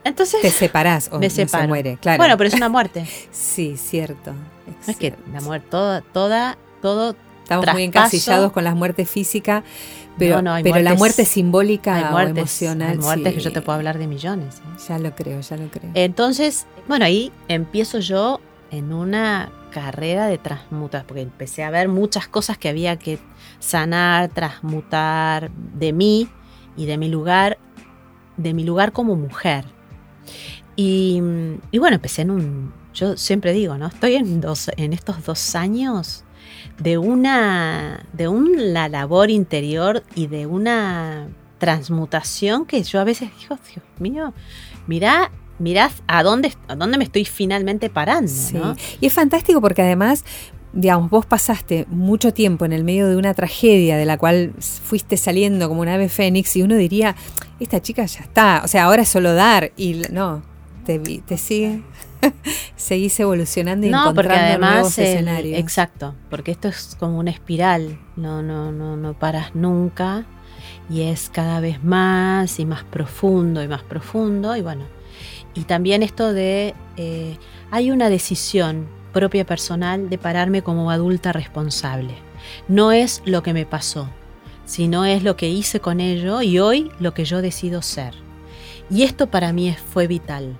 Entonces. 0.04 0.40
Te 0.40 0.50
separás 0.50 1.08
o 1.12 1.20
se 1.28 1.46
muere, 1.66 1.98
claro. 2.00 2.18
Bueno, 2.18 2.36
pero 2.36 2.48
es 2.48 2.54
una 2.54 2.68
muerte. 2.68 3.08
sí, 3.32 3.76
cierto. 3.76 4.32
es 4.86 4.96
que 4.96 5.14
la 5.32 5.40
muerte, 5.40 5.66
toda, 5.70 6.00
toda, 6.00 6.56
todo. 6.80 7.16
Estamos 7.42 7.66
muy 7.72 7.84
encasillados 7.84 8.52
con 8.52 8.62
la 8.62 8.74
muerte 8.74 9.04
física, 9.04 9.64
pero, 10.18 10.42
pero 10.62 10.80
la 10.80 10.94
muerte 10.94 11.24
simbólica 11.24 12.14
o 12.14 12.20
emocional. 12.20 12.90
Hay 12.90 12.98
muertes 12.98 13.34
que 13.34 13.40
yo 13.40 13.52
te 13.52 13.62
puedo 13.62 13.76
hablar 13.76 13.98
de 13.98 14.06
millones. 14.06 14.56
¿eh? 14.56 14.82
Ya 14.88 14.98
lo 14.98 15.14
creo, 15.14 15.40
ya 15.40 15.56
lo 15.56 15.68
creo. 15.68 15.90
Entonces, 15.94 16.66
bueno, 16.86 17.04
ahí 17.04 17.32
empiezo 17.48 18.00
yo 18.00 18.40
en 18.70 18.92
una 18.92 19.50
carrera 19.70 20.26
de 20.26 20.38
transmutas, 20.38 21.04
porque 21.04 21.22
empecé 21.22 21.62
a 21.62 21.70
ver 21.70 21.88
muchas 21.88 22.28
cosas 22.28 22.58
que 22.58 22.68
había 22.68 22.98
que 22.98 23.18
sanar, 23.58 24.28
transmutar 24.28 25.50
de 25.50 25.92
mí 25.92 26.28
y 26.76 26.86
de 26.86 26.98
mi 26.98 27.08
lugar, 27.08 27.58
de 28.36 28.54
mi 28.54 28.64
lugar 28.64 28.92
como 28.92 29.16
mujer. 29.16 29.64
Y, 30.76 31.20
bueno, 31.72 31.96
empecé 31.96 32.22
en 32.22 32.30
un, 32.30 32.72
yo 32.94 33.16
siempre 33.16 33.52
digo, 33.52 33.76
¿no? 33.76 33.88
Estoy 33.88 34.14
en, 34.14 34.40
dos, 34.40 34.70
en 34.76 34.92
estos 34.92 35.24
dos 35.24 35.56
años 35.56 36.24
de 36.78 36.98
una, 36.98 38.04
de 38.12 38.28
una 38.28 38.88
labor 38.88 39.30
interior 39.30 40.02
y 40.14 40.26
de 40.26 40.46
una 40.46 41.28
transmutación 41.58 42.66
que 42.66 42.82
yo 42.82 43.00
a 43.00 43.04
veces 43.04 43.30
digo, 43.40 43.58
Dios 43.74 43.84
mío, 43.98 44.32
mirá, 44.86 45.30
mirá 45.58 45.90
a 46.06 46.22
dónde, 46.22 46.52
a 46.68 46.76
dónde 46.76 46.98
me 46.98 47.04
estoy 47.04 47.24
finalmente 47.24 47.90
parando. 47.90 48.32
Y 49.00 49.06
es 49.06 49.12
fantástico 49.12 49.60
porque 49.60 49.82
además 49.82 50.24
digamos, 50.72 51.10
vos 51.10 51.26
pasaste 51.26 51.86
mucho 51.88 52.32
tiempo 52.32 52.64
en 52.64 52.72
el 52.72 52.84
medio 52.84 53.08
de 53.08 53.16
una 53.16 53.34
tragedia 53.34 53.96
de 53.96 54.04
la 54.04 54.18
cual 54.18 54.52
fuiste 54.58 55.16
saliendo 55.16 55.68
como 55.68 55.80
un 55.80 55.88
ave 55.88 56.08
fénix 56.08 56.54
y 56.56 56.62
uno 56.62 56.76
diría, 56.76 57.16
esta 57.58 57.80
chica 57.80 58.04
ya 58.04 58.20
está, 58.20 58.62
o 58.64 58.68
sea, 58.68 58.84
ahora 58.84 59.02
es 59.02 59.08
solo 59.08 59.34
dar 59.34 59.72
y 59.76 60.02
no, 60.10 60.42
te, 60.84 61.38
sigue, 61.38 61.82
seguís 62.76 63.18
evolucionando 63.20 63.86
y 63.86 63.90
no, 63.90 64.14
porque 64.14 64.32
además 64.32 64.98
escenarios. 64.98 65.58
Exacto, 65.58 66.14
porque 66.30 66.50
esto 66.50 66.68
es 66.68 66.96
como 66.98 67.18
una 67.18 67.30
espiral, 67.30 67.98
no, 68.16 68.42
no, 68.42 68.72
no, 68.72 68.96
no 68.96 69.14
paras 69.14 69.54
nunca 69.54 70.26
y 70.90 71.02
es 71.02 71.30
cada 71.30 71.60
vez 71.60 71.82
más 71.82 72.58
y 72.58 72.64
más 72.64 72.84
profundo 72.84 73.62
y 73.62 73.68
más 73.68 73.82
profundo 73.82 74.56
y 74.56 74.62
bueno, 74.62 74.84
y 75.54 75.64
también 75.64 76.02
esto 76.02 76.32
de, 76.32 76.74
eh, 76.96 77.36
hay 77.70 77.90
una 77.90 78.08
decisión 78.10 78.86
propia 79.12 79.44
personal 79.44 80.08
de 80.08 80.18
pararme 80.18 80.62
como 80.62 80.90
adulta 80.90 81.32
responsable. 81.32 82.14
No 82.68 82.92
es 82.92 83.22
lo 83.24 83.42
que 83.42 83.52
me 83.52 83.66
pasó, 83.66 84.08
sino 84.64 85.04
es 85.04 85.22
lo 85.22 85.36
que 85.36 85.48
hice 85.48 85.80
con 85.80 86.00
ello 86.00 86.42
y 86.42 86.58
hoy 86.58 86.90
lo 87.00 87.14
que 87.14 87.24
yo 87.24 87.42
decido 87.42 87.82
ser. 87.82 88.14
Y 88.90 89.02
esto 89.02 89.26
para 89.28 89.52
mí 89.52 89.74
fue 89.92 90.06
vital. 90.06 90.56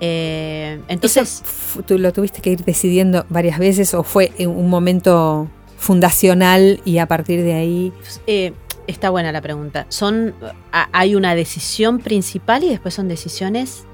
Eh, 0.00 0.80
entonces, 0.88 1.42
¿tú 1.86 1.98
lo 1.98 2.12
tuviste 2.12 2.40
que 2.40 2.50
ir 2.50 2.64
decidiendo 2.64 3.24
varias 3.28 3.58
veces 3.58 3.94
o 3.94 4.02
fue 4.02 4.32
un 4.38 4.68
momento 4.68 5.48
fundacional 5.76 6.80
y 6.84 6.98
a 6.98 7.06
partir 7.06 7.42
de 7.42 7.54
ahí? 7.54 7.92
Eh, 8.26 8.52
está 8.86 9.10
buena 9.10 9.32
la 9.32 9.40
pregunta. 9.40 9.86
Son, 9.88 10.34
hay 10.70 11.14
una 11.14 11.34
decisión 11.34 11.98
principal 11.98 12.64
y 12.64 12.68
después 12.68 12.94
son 12.94 13.08
decisiones 13.08 13.84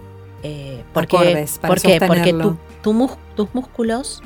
eh, 0.43 0.83
porque, 0.95 1.47
porque, 1.67 2.01
porque 2.07 2.35
tus 2.83 3.55
músculos 3.55 4.23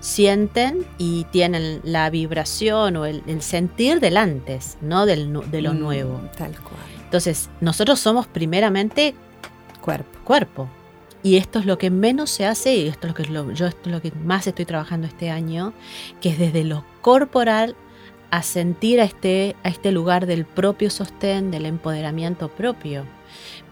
sienten 0.00 0.84
y 0.98 1.24
tienen 1.30 1.80
la 1.84 2.10
vibración 2.10 2.96
o 2.96 3.06
el, 3.06 3.22
sentir 3.40 4.00
del 4.00 4.16
antes, 4.16 4.76
no 4.80 5.06
del, 5.06 5.32
de 5.50 5.62
lo 5.62 5.74
mm, 5.74 5.78
nuevo. 5.78 6.20
Tal 6.36 6.58
cual. 6.60 6.82
Entonces, 7.04 7.48
nosotros 7.60 8.00
somos 8.00 8.26
primeramente 8.26 9.14
cuerpo. 9.80 10.18
Cuerpo. 10.24 10.68
Y 11.22 11.36
esto 11.36 11.60
es 11.60 11.66
lo 11.66 11.78
que 11.78 11.90
menos 11.90 12.30
se 12.30 12.46
hace, 12.46 12.74
y 12.74 12.88
esto 12.88 13.06
es 13.06 13.30
lo 13.30 13.44
que 13.44 13.54
yo 13.54 13.66
esto 13.66 13.80
es 13.84 13.92
lo 13.92 14.02
que 14.02 14.12
más 14.24 14.46
estoy 14.46 14.64
trabajando 14.64 15.06
este 15.06 15.30
año, 15.30 15.72
que 16.20 16.30
es 16.30 16.38
desde 16.38 16.64
lo 16.64 16.84
corporal 17.00 17.76
a 18.30 18.42
sentir 18.42 19.00
a 19.00 19.04
este, 19.04 19.54
a 19.62 19.68
este 19.68 19.92
lugar 19.92 20.26
del 20.26 20.46
propio 20.46 20.90
sostén, 20.90 21.50
del 21.50 21.66
empoderamiento 21.66 22.48
propio. 22.48 23.04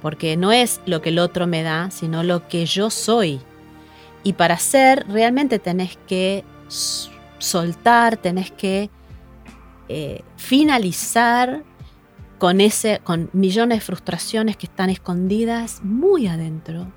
Porque 0.03 0.37
no 0.37 0.53
es 0.53 0.81
lo 0.87 1.03
que 1.03 1.09
el 1.09 1.19
otro 1.19 1.47
me 1.47 1.63
da, 1.63 1.91
sino 1.91 2.23
lo 2.23 2.47
que 2.47 2.67
yo 2.67 2.91
soy. 2.91 3.41
Y 4.23 4.35
para 4.35 4.59
ser, 4.59 5.07
realmente 5.09 5.59
tenés 5.59 5.99
que 6.07 6.45
soltar, 7.39 8.19
tenés 8.19 8.51
que 8.51 8.91
eh, 9.89 10.23
finalizar 10.37 11.65
con, 12.39 12.61
ese, 12.61 13.01
con 13.03 13.31
millones 13.33 13.79
de 13.79 13.85
frustraciones 13.85 14.57
que 14.57 14.67
están 14.67 14.91
escondidas 14.91 15.81
muy 15.83 16.27
adentro. 16.27 16.93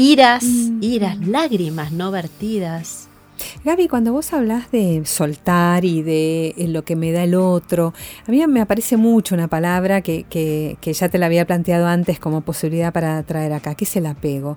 Iras, 0.00 0.44
mm. 0.44 0.82
iras, 0.82 1.18
lágrimas 1.18 1.92
no 1.92 2.10
vertidas. 2.10 3.06
Gaby, 3.66 3.86
cuando 3.86 4.14
vos 4.14 4.32
hablas 4.32 4.72
de 4.72 5.02
soltar 5.04 5.84
y 5.84 6.00
de 6.00 6.54
eh, 6.56 6.68
lo 6.68 6.86
que 6.86 6.96
me 6.96 7.12
da 7.12 7.24
el 7.24 7.34
otro, 7.34 7.92
a 8.26 8.30
mí 8.30 8.42
me 8.46 8.62
aparece 8.62 8.96
mucho 8.96 9.34
una 9.34 9.48
palabra 9.48 10.00
que, 10.00 10.24
que, 10.24 10.78
que 10.80 10.94
ya 10.94 11.10
te 11.10 11.18
la 11.18 11.26
había 11.26 11.46
planteado 11.46 11.86
antes 11.86 12.18
como 12.18 12.40
posibilidad 12.40 12.94
para 12.94 13.22
traer 13.24 13.52
acá, 13.52 13.74
que 13.74 13.84
es 13.84 13.94
el 13.94 14.06
apego 14.06 14.56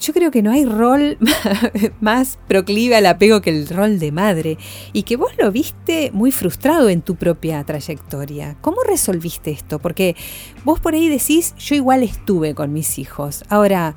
yo 0.00 0.12
creo 0.12 0.32
que 0.32 0.42
no 0.42 0.50
hay 0.50 0.64
rol 0.64 1.16
más 2.00 2.40
proclive 2.48 2.96
al 2.96 3.06
apego 3.06 3.40
que 3.40 3.50
el 3.50 3.68
rol 3.68 4.00
de 4.00 4.10
madre 4.10 4.58
y 4.92 5.04
que 5.04 5.16
vos 5.16 5.30
lo 5.38 5.52
viste 5.52 6.10
muy 6.12 6.32
frustrado 6.32 6.88
en 6.88 7.02
tu 7.02 7.14
propia 7.14 7.62
trayectoria. 7.62 8.56
¿Cómo 8.62 8.82
resolviste 8.82 9.52
esto? 9.52 9.78
Porque 9.78 10.16
vos 10.64 10.80
por 10.80 10.94
ahí 10.94 11.08
decís, 11.08 11.54
yo 11.56 11.76
igual 11.76 12.02
estuve 12.02 12.52
con 12.54 12.72
mis 12.72 12.98
hijos. 12.98 13.44
Ahora, 13.48 13.94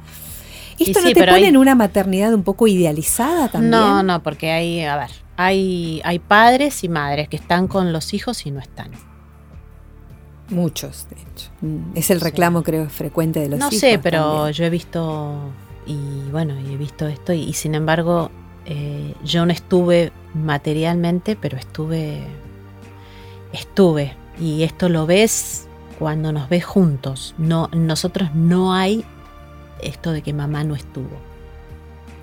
¿esto 0.79 1.01
no 1.01 1.13
te 1.13 1.25
pone 1.25 1.47
en 1.47 1.57
una 1.57 1.75
maternidad 1.75 2.33
un 2.33 2.43
poco 2.43 2.67
idealizada 2.67 3.49
también? 3.49 3.71
No, 3.71 4.03
no, 4.03 4.23
porque 4.23 4.51
hay, 4.51 4.83
a 4.83 4.97
ver, 4.97 5.09
hay, 5.37 6.01
hay 6.03 6.19
padres 6.19 6.83
y 6.83 6.89
madres 6.89 7.29
que 7.29 7.35
están 7.35 7.67
con 7.67 7.93
los 7.93 8.13
hijos 8.13 8.45
y 8.45 8.51
no 8.51 8.59
están. 8.59 8.91
Muchos, 10.49 11.07
de 11.09 11.15
hecho. 11.21 11.49
Mm, 11.61 11.95
es 11.95 12.09
el 12.09 12.21
reclamo, 12.21 12.63
creo, 12.63 12.89
frecuente 12.89 13.39
de 13.39 13.49
los 13.49 13.59
hijos. 13.59 13.73
No 13.73 13.79
sé, 13.79 13.99
pero 13.99 14.49
yo 14.49 14.65
he 14.65 14.69
visto 14.69 15.51
y 15.85 16.29
bueno, 16.31 16.55
he 16.55 16.77
visto 16.77 17.07
esto 17.07 17.33
y, 17.33 17.53
sin 17.53 17.73
embargo 17.73 18.29
eh, 18.65 19.15
yo 19.23 19.45
no 19.45 19.51
estuve 19.51 20.11
materialmente, 20.35 21.35
pero 21.35 21.57
estuve, 21.57 22.21
estuve. 23.53 24.15
Y 24.39 24.63
esto 24.63 24.89
lo 24.89 25.05
ves 25.07 25.67
cuando 25.97 26.31
nos 26.31 26.47
ves 26.49 26.63
juntos. 26.63 27.33
No, 27.37 27.69
nosotros 27.73 28.29
no 28.35 28.73
hay 28.73 29.03
esto 29.81 30.11
de 30.11 30.21
que 30.21 30.33
mamá 30.33 30.63
no 30.63 30.75
estuvo. 30.75 31.17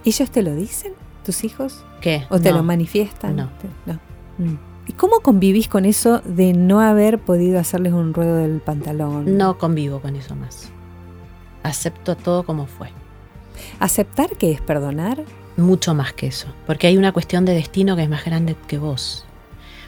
¿Ellos 0.05 0.31
te 0.31 0.43
lo 0.43 0.55
dicen, 0.55 0.93
tus 1.25 1.45
hijos? 1.45 1.85
¿Qué? 2.01 2.27
¿O 2.31 2.39
te 2.39 2.53
lo 2.53 2.63
manifiestan? 2.63 3.37
No. 3.37 3.51
no. 3.87 3.95
Mm. 4.39 4.59
¿Y 4.89 4.93
cómo 4.93 5.21
convivís 5.21 5.69
con 5.69 5.85
eso 5.85 6.21
de 6.25 6.53
no 6.53 6.81
haber 6.81 7.19
podido 7.19 7.59
hacerles 7.59 7.93
un 7.93 8.15
ruedo 8.15 8.37
del 8.37 8.61
pantalón? 8.61 9.37
No 9.37 9.59
convivo 9.59 10.01
con 10.01 10.15
eso 10.15 10.37
más. 10.37 10.71
Acepto 11.65 12.17
todo 12.17 12.45
como 12.45 12.67
fue. 12.67 12.91
¿Aceptar 13.81 14.37
que 14.37 14.53
es 14.53 14.61
perdonar? 14.61 15.25
Mucho 15.57 15.95
más 15.95 16.13
que 16.13 16.27
eso, 16.27 16.49
porque 16.67 16.87
hay 16.87 16.99
una 16.99 17.13
cuestión 17.13 17.45
de 17.45 17.55
destino 17.55 17.97
que 17.97 18.03
es 18.03 18.09
más 18.09 18.25
grande 18.25 18.55
que 18.69 18.79
vos. 18.79 19.25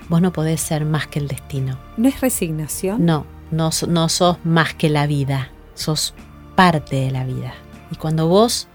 Vos 0.09 0.23
no 0.23 0.33
podés 0.33 0.61
ser 0.61 0.85
más 0.87 1.07
que 1.07 1.19
el 1.19 1.29
destino. 1.29 1.79
¿No 1.99 2.09
es 2.09 2.21
resignación? 2.21 3.05
No, 3.05 3.27
no, 3.51 3.71
no 3.87 4.09
sos 4.09 4.39
más 4.45 4.75
que 4.75 4.89
la 4.89 5.07
vida, 5.07 5.51
sos 5.75 6.15
parte 6.59 6.97
de 6.97 7.13
la 7.13 7.25
vida. 7.25 7.55
Y 7.93 7.95
cuando 7.95 8.27
vos 8.27 8.67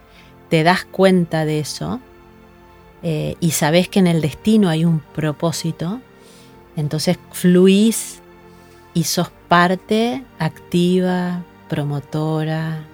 te 0.47 0.63
das 0.63 0.85
cuenta 0.85 1.43
de 1.43 1.59
eso, 1.59 1.99
eh, 3.01 3.35
y 3.41 3.51
sabes 3.51 3.89
que 3.89 3.99
en 3.99 4.07
el 4.07 4.21
destino 4.21 4.69
hay 4.69 4.85
un 4.85 5.01
propósito, 5.13 5.99
entonces 6.77 7.19
fluís 7.33 8.21
y 8.93 9.03
sos 9.03 9.31
parte 9.49 10.23
activa, 10.39 11.43
promotora. 11.67 12.85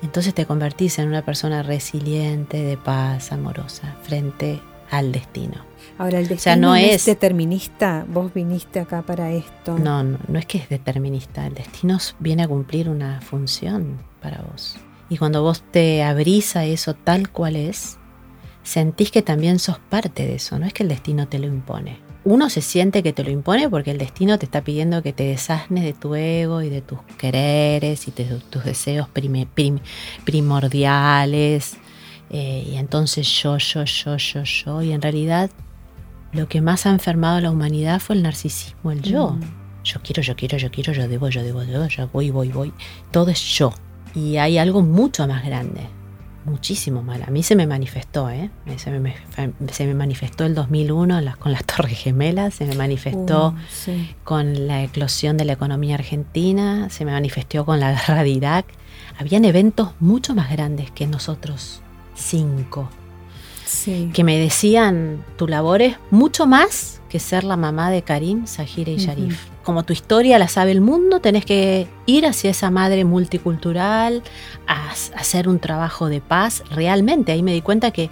Entonces 0.00 0.32
te 0.32 0.46
convertís 0.46 0.98
en 0.98 1.08
una 1.08 1.22
persona 1.22 1.62
resiliente, 1.62 2.62
de 2.62 2.78
paz, 2.78 3.32
amorosa, 3.32 3.94
frente 4.04 4.58
al 4.90 5.12
destino. 5.12 5.66
Ahora, 5.98 6.18
el 6.18 6.28
destino 6.28 6.56
no, 6.56 6.76
es, 6.76 7.04
determinista. 7.04 8.06
Vos 8.08 8.32
viniste 8.32 8.80
acá 8.80 9.02
para 9.02 9.32
esto. 9.32 9.78
No, 9.78 10.02
no, 10.02 10.18
no 10.28 10.38
es 10.38 10.46
que 10.46 10.56
es 10.56 10.70
determinista. 10.70 11.46
El 11.46 11.52
destino 11.52 11.98
viene 12.20 12.44
a 12.44 12.48
cumplir 12.48 12.88
una 12.88 13.20
función 13.20 14.08
para 14.20 14.42
vos. 14.42 14.76
Y 15.08 15.16
cuando 15.16 15.42
vos 15.42 15.62
te 15.70 16.02
abrís 16.02 16.56
a 16.56 16.64
eso 16.64 16.94
tal 16.94 17.30
cual 17.30 17.56
es, 17.56 17.98
sentís 18.62 19.10
que 19.10 19.22
también 19.22 19.58
sos 19.58 19.78
parte 19.78 20.26
de 20.26 20.36
eso. 20.36 20.58
No 20.58 20.66
es 20.66 20.72
que 20.72 20.82
el 20.82 20.88
destino 20.88 21.28
te 21.28 21.38
lo 21.38 21.46
impone 21.46 22.10
uno 22.24 22.50
se 22.50 22.60
siente 22.60 23.02
que 23.02 23.12
te 23.12 23.24
lo 23.24 23.30
impone 23.30 23.68
porque 23.68 23.90
el 23.90 23.98
destino 23.98 24.38
te 24.38 24.44
está 24.44 24.62
pidiendo 24.62 25.02
que 25.02 25.12
te 25.12 25.24
desasnes 25.24 25.84
de 25.84 25.92
tu 25.92 26.14
ego 26.14 26.62
y 26.62 26.68
de 26.68 26.82
tus 26.82 27.00
quereres 27.18 28.06
y 28.08 28.10
de 28.10 28.24
tus 28.50 28.64
deseos 28.64 29.08
primordiales. 30.24 31.76
Eh, 32.30 32.68
y 32.70 32.76
entonces 32.76 33.26
yo, 33.42 33.56
yo, 33.58 33.84
yo, 33.84 34.16
yo, 34.16 34.42
yo. 34.42 34.82
Y 34.82 34.92
en 34.92 35.00
realidad 35.00 35.50
lo 36.32 36.46
que 36.48 36.60
más 36.60 36.86
ha 36.86 36.90
enfermado 36.90 37.38
a 37.38 37.40
la 37.40 37.50
humanidad 37.50 38.00
fue 38.00 38.16
el 38.16 38.22
narcisismo, 38.22 38.92
el 38.92 39.02
yo. 39.02 39.30
Mm. 39.30 39.40
Yo 39.82 40.00
quiero, 40.02 40.20
yo 40.20 40.36
quiero, 40.36 40.58
yo 40.58 40.70
quiero, 40.70 40.92
yo 40.92 41.08
debo, 41.08 41.30
yo 41.30 41.42
debo, 41.42 41.64
yo, 41.64 41.86
yo 41.86 42.08
voy, 42.12 42.30
voy, 42.30 42.50
voy. 42.50 42.72
Todo 43.10 43.30
es 43.30 43.40
yo. 43.40 43.72
Y 44.14 44.36
hay 44.36 44.58
algo 44.58 44.82
mucho 44.82 45.26
más 45.26 45.44
grande 45.44 45.88
muchísimo 46.44 47.02
mal. 47.02 47.22
A 47.22 47.30
mí 47.30 47.42
se 47.42 47.54
me 47.54 47.66
manifestó, 47.66 48.30
¿eh? 48.30 48.50
Se 48.76 48.90
me, 48.90 49.14
se 49.72 49.86
me 49.86 49.94
manifestó 49.94 50.44
el 50.44 50.54
2001 50.54 51.20
con 51.38 51.52
las 51.52 51.64
Torres 51.66 51.98
Gemelas, 51.98 52.54
se 52.54 52.66
me 52.66 52.74
manifestó 52.74 53.54
uh, 53.54 53.90
con 54.24 54.66
la 54.66 54.82
eclosión 54.82 55.36
de 55.36 55.44
la 55.44 55.52
economía 55.52 55.94
argentina, 55.94 56.88
se 56.90 57.04
me 57.04 57.12
manifestó 57.12 57.64
con 57.64 57.80
la 57.80 57.92
guerra 57.92 58.22
de 58.22 58.30
Irak. 58.30 58.66
Habían 59.18 59.44
eventos 59.44 59.90
mucho 60.00 60.34
más 60.34 60.50
grandes 60.50 60.90
que 60.90 61.06
nosotros 61.06 61.82
cinco. 62.14 62.88
Que 64.12 64.24
me 64.24 64.38
decían, 64.38 65.24
tu 65.36 65.46
labor 65.46 65.82
es 65.82 65.96
mucho 66.10 66.46
más 66.46 67.00
que 67.08 67.20
ser 67.20 67.44
la 67.44 67.56
mamá 67.56 67.90
de 67.90 68.02
Karim, 68.02 68.46
Sahira 68.46 68.90
y 68.90 68.96
Sharif 68.96 69.46
como 69.62 69.84
tu 69.84 69.92
historia 69.92 70.38
la 70.38 70.48
sabe 70.48 70.72
el 70.72 70.80
mundo, 70.80 71.20
tenés 71.20 71.44
que 71.44 71.86
ir 72.06 72.26
hacia 72.26 72.50
esa 72.50 72.70
madre 72.70 73.04
multicultural, 73.04 74.22
a, 74.66 74.90
hacer 74.90 75.48
un 75.48 75.58
trabajo 75.58 76.08
de 76.08 76.20
paz 76.20 76.62
realmente. 76.70 77.32
Ahí 77.32 77.42
me 77.42 77.52
di 77.52 77.62
cuenta 77.62 77.90
que, 77.90 78.10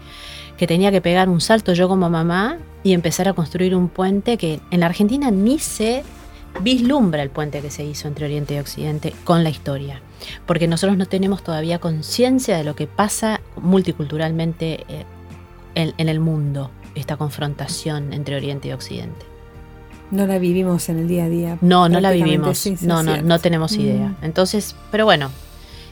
tenía 0.67 0.91
que 0.91 1.01
pegar 1.01 1.29
un 1.29 1.41
salto 1.41 1.73
yo 1.73 1.89
como 1.89 2.11
mamá 2.11 2.59
y 2.83 2.93
empezar 2.93 3.29
a 3.29 3.33
construir 3.33 3.77
un 3.77 3.89
puente 3.89 4.37
que 4.37 4.61
en 4.73 4.81
la 4.81 4.87
Argentina 4.87 5.31
ni 5.31 5.61
se 5.61 6.03
vislumbra 6.63 7.23
el 7.23 7.31
puente 7.31 7.61
que 7.61 7.71
se 7.71 7.85
hizo 7.85 8.09
entre 8.09 8.25
Oriente 8.25 8.57
y 8.57 8.59
Occidente 8.59 9.15
con 9.23 9.45
la 9.45 9.51
historia. 9.51 10.03
Porque 10.47 10.67
nosotros 10.67 10.99
no 10.99 11.07
tenemos 11.07 11.45
todavía 11.45 11.79
conciencia 11.79 12.57
de 12.57 12.65
lo 12.65 12.75
que 12.75 12.89
pasa 12.89 13.41
multiculturalmente 13.57 14.85
eh, 14.89 15.05
en 15.77 16.09
el 16.09 16.19
mundo, 16.19 16.73
esta 16.97 17.17
confrontación 17.17 18.13
entre 18.13 18.35
Oriente 18.35 18.67
y 18.67 18.73
Occidente. 18.73 19.38
No 20.11 20.27
la 20.27 20.39
vivimos 20.39 20.89
en 20.89 20.99
el 20.99 21.09
día 21.09 21.25
a 21.25 21.29
día. 21.29 21.59
No, 21.61 21.89
no 21.89 22.01
la 22.01 22.11
vivimos. 22.11 22.67
no, 22.83 23.03
no, 23.03 23.21
no 23.23 23.39
tenemos 23.39 23.77
mm. 23.77 23.81
idea. 23.81 24.15
Entonces, 24.23 24.75
pero 24.91 25.05
bueno, 25.05 25.31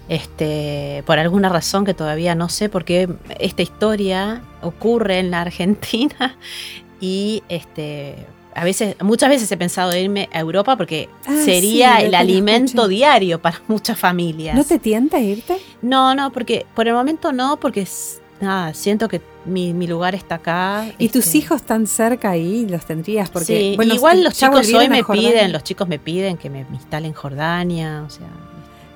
este, 0.08 1.02
por 1.06 1.18
alguna 1.18 1.48
razón 1.48 1.84
que 1.84 1.94
todavía 1.94 2.34
no 2.34 2.48
sé, 2.48 2.68
porque 2.68 3.08
esta 3.38 3.62
historia 3.62 4.42
ocurre 4.62 5.18
en 5.18 5.30
la 5.30 5.40
Argentina 5.42 6.36
y 7.00 7.42
este, 7.48 8.14
a 8.54 8.64
veces, 8.64 8.96
muchas 9.02 9.28
veces 9.28 9.50
he 9.50 9.56
pensado 9.56 9.94
irme 9.96 10.28
a 10.32 10.40
Europa 10.40 10.76
porque 10.76 11.08
ah, 11.26 11.36
sería 11.44 11.98
el 11.98 12.14
alimento 12.14 12.88
diario 12.88 13.40
para 13.40 13.60
muchas 13.68 13.98
familias. 13.98 14.56
¿No 14.56 14.64
te 14.64 14.78
tienta 14.78 15.18
irte? 15.18 15.58
No, 15.82 16.14
no, 16.14 16.32
porque 16.32 16.66
por 16.74 16.88
el 16.88 16.94
momento 16.94 17.32
no, 17.32 17.58
porque 17.58 17.86
nada, 18.40 18.74
siento 18.74 19.08
que 19.08 19.20
mi, 19.44 19.72
lugar 19.86 20.14
está 20.14 20.36
acá. 20.36 20.86
¿Y 20.98 21.08
tus 21.08 21.26
este 21.26 21.38
hijos 21.38 21.60
están 21.60 21.86
cerca 21.86 22.30
ahí? 22.30 22.66
¿Los 22.66 22.86
tendrías? 22.86 23.30
Porque, 23.30 23.74
bueno, 23.76 23.94
igual 23.94 24.22
los 24.24 24.34
chicos 24.34 24.72
hoy 24.72 24.88
me 24.88 25.04
piden, 25.04 25.52
los 25.52 25.62
chicos 25.62 25.88
me 25.88 25.98
piden 25.98 26.36
que 26.36 26.50
me, 26.50 26.66
instale 26.72 27.08
en 27.08 27.14
Jordania, 27.14 28.04
o 28.06 28.10
sea. 28.10 28.28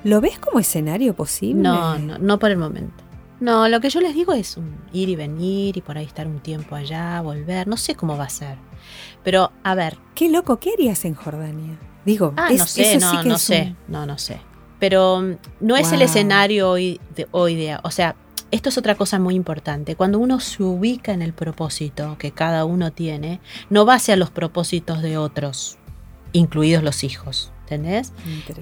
¿Lo 0.03 0.19
ves 0.19 0.39
como 0.39 0.59
escenario 0.59 1.13
posible? 1.13 1.61
No, 1.61 1.99
no, 1.99 2.17
no 2.17 2.39
por 2.39 2.49
el 2.49 2.57
momento. 2.57 3.03
No, 3.39 3.67
lo 3.67 3.81
que 3.81 3.89
yo 3.89 4.01
les 4.01 4.13
digo 4.13 4.33
es 4.33 4.55
un 4.55 4.75
ir 4.93 5.09
y 5.09 5.15
venir 5.15 5.75
y 5.75 5.81
por 5.81 5.97
ahí 5.97 6.05
estar 6.05 6.27
un 6.27 6.39
tiempo 6.39 6.75
allá, 6.75 7.21
volver. 7.21 7.67
No 7.67 7.75
sé 7.75 7.95
cómo 7.95 8.15
va 8.15 8.25
a 8.25 8.29
ser. 8.29 8.57
Pero, 9.23 9.51
a 9.63 9.75
ver. 9.75 9.97
Qué 10.15 10.29
loco, 10.29 10.59
¿qué 10.59 10.71
harías 10.73 11.05
en 11.05 11.15
Jordania? 11.15 11.77
Digo, 12.05 12.33
ah, 12.37 12.49
no 12.55 12.65
sé, 12.65 12.97
no, 12.97 13.23
no 13.23 13.37
sé, 13.37 13.75
no, 13.87 14.05
no 14.05 14.17
sé. 14.17 14.39
Pero 14.79 15.21
mm, 15.21 15.37
no 15.59 15.75
es 15.75 15.91
el 15.91 16.01
escenario 16.01 16.69
hoy 16.69 16.99
de 17.15 17.27
hoy 17.31 17.55
día. 17.55 17.79
O 17.83 17.91
sea, 17.91 18.15
esto 18.51 18.69
es 18.69 18.77
otra 18.77 18.95
cosa 18.95 19.19
muy 19.19 19.35
importante. 19.35 19.95
Cuando 19.95 20.19
uno 20.19 20.39
se 20.39 20.61
ubica 20.61 21.13
en 21.13 21.21
el 21.21 21.33
propósito 21.33 22.17
que 22.19 22.31
cada 22.31 22.65
uno 22.65 22.91
tiene, 22.91 23.39
no 23.69 23.85
va 23.85 23.95
hacia 23.95 24.15
los 24.15 24.29
propósitos 24.29 25.01
de 25.01 25.17
otros, 25.17 25.77
incluidos 26.33 26.83
los 26.83 27.03
hijos. 27.03 27.51
¿Entendés? 27.61 28.11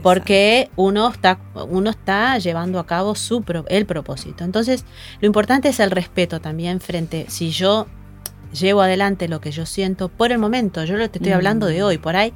Porque 0.03 0.69
uno 0.75 1.09
está, 1.09 1.39
uno 1.67 1.89
está 1.89 2.37
llevando 2.37 2.77
a 2.77 2.85
cabo 2.85 3.15
su 3.15 3.43
el 3.67 3.87
propósito. 3.87 4.43
Entonces, 4.43 4.85
lo 5.19 5.25
importante 5.25 5.69
es 5.69 5.79
el 5.79 5.89
respeto 5.89 6.39
también 6.39 6.79
frente, 6.79 7.25
si 7.27 7.49
yo 7.49 7.87
llevo 8.53 8.81
adelante 8.81 9.27
lo 9.27 9.41
que 9.41 9.49
yo 9.49 9.65
siento 9.65 10.09
por 10.09 10.31
el 10.31 10.37
momento, 10.37 10.83
yo 10.85 10.95
te 11.09 11.17
estoy 11.17 11.31
hablando 11.31 11.65
de 11.65 11.81
mm. 11.81 11.85
hoy, 11.85 11.97
por 11.97 12.15
ahí 12.15 12.33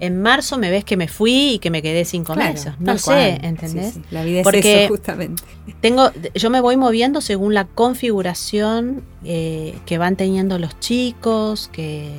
en 0.00 0.20
marzo 0.20 0.58
me 0.58 0.70
ves 0.70 0.84
que 0.84 0.96
me 0.96 1.08
fui 1.08 1.54
y 1.54 1.58
que 1.58 1.70
me 1.70 1.80
quedé 1.80 2.04
sin 2.04 2.24
comer. 2.24 2.56
no 2.78 2.98
sé, 2.98 3.38
¿entendés? 3.42 3.98
La 4.10 4.24
vida 4.24 4.40
es 4.40 4.44
Porque 4.44 4.84
eso, 4.84 4.92
justamente. 4.92 5.42
Tengo, 5.80 6.10
yo 6.34 6.50
me 6.50 6.60
voy 6.60 6.76
moviendo 6.76 7.20
según 7.20 7.54
la 7.54 7.64
configuración 7.64 9.04
eh, 9.24 9.78
que 9.86 9.98
van 9.98 10.16
teniendo 10.16 10.58
los 10.58 10.78
chicos, 10.80 11.70
que 11.72 12.10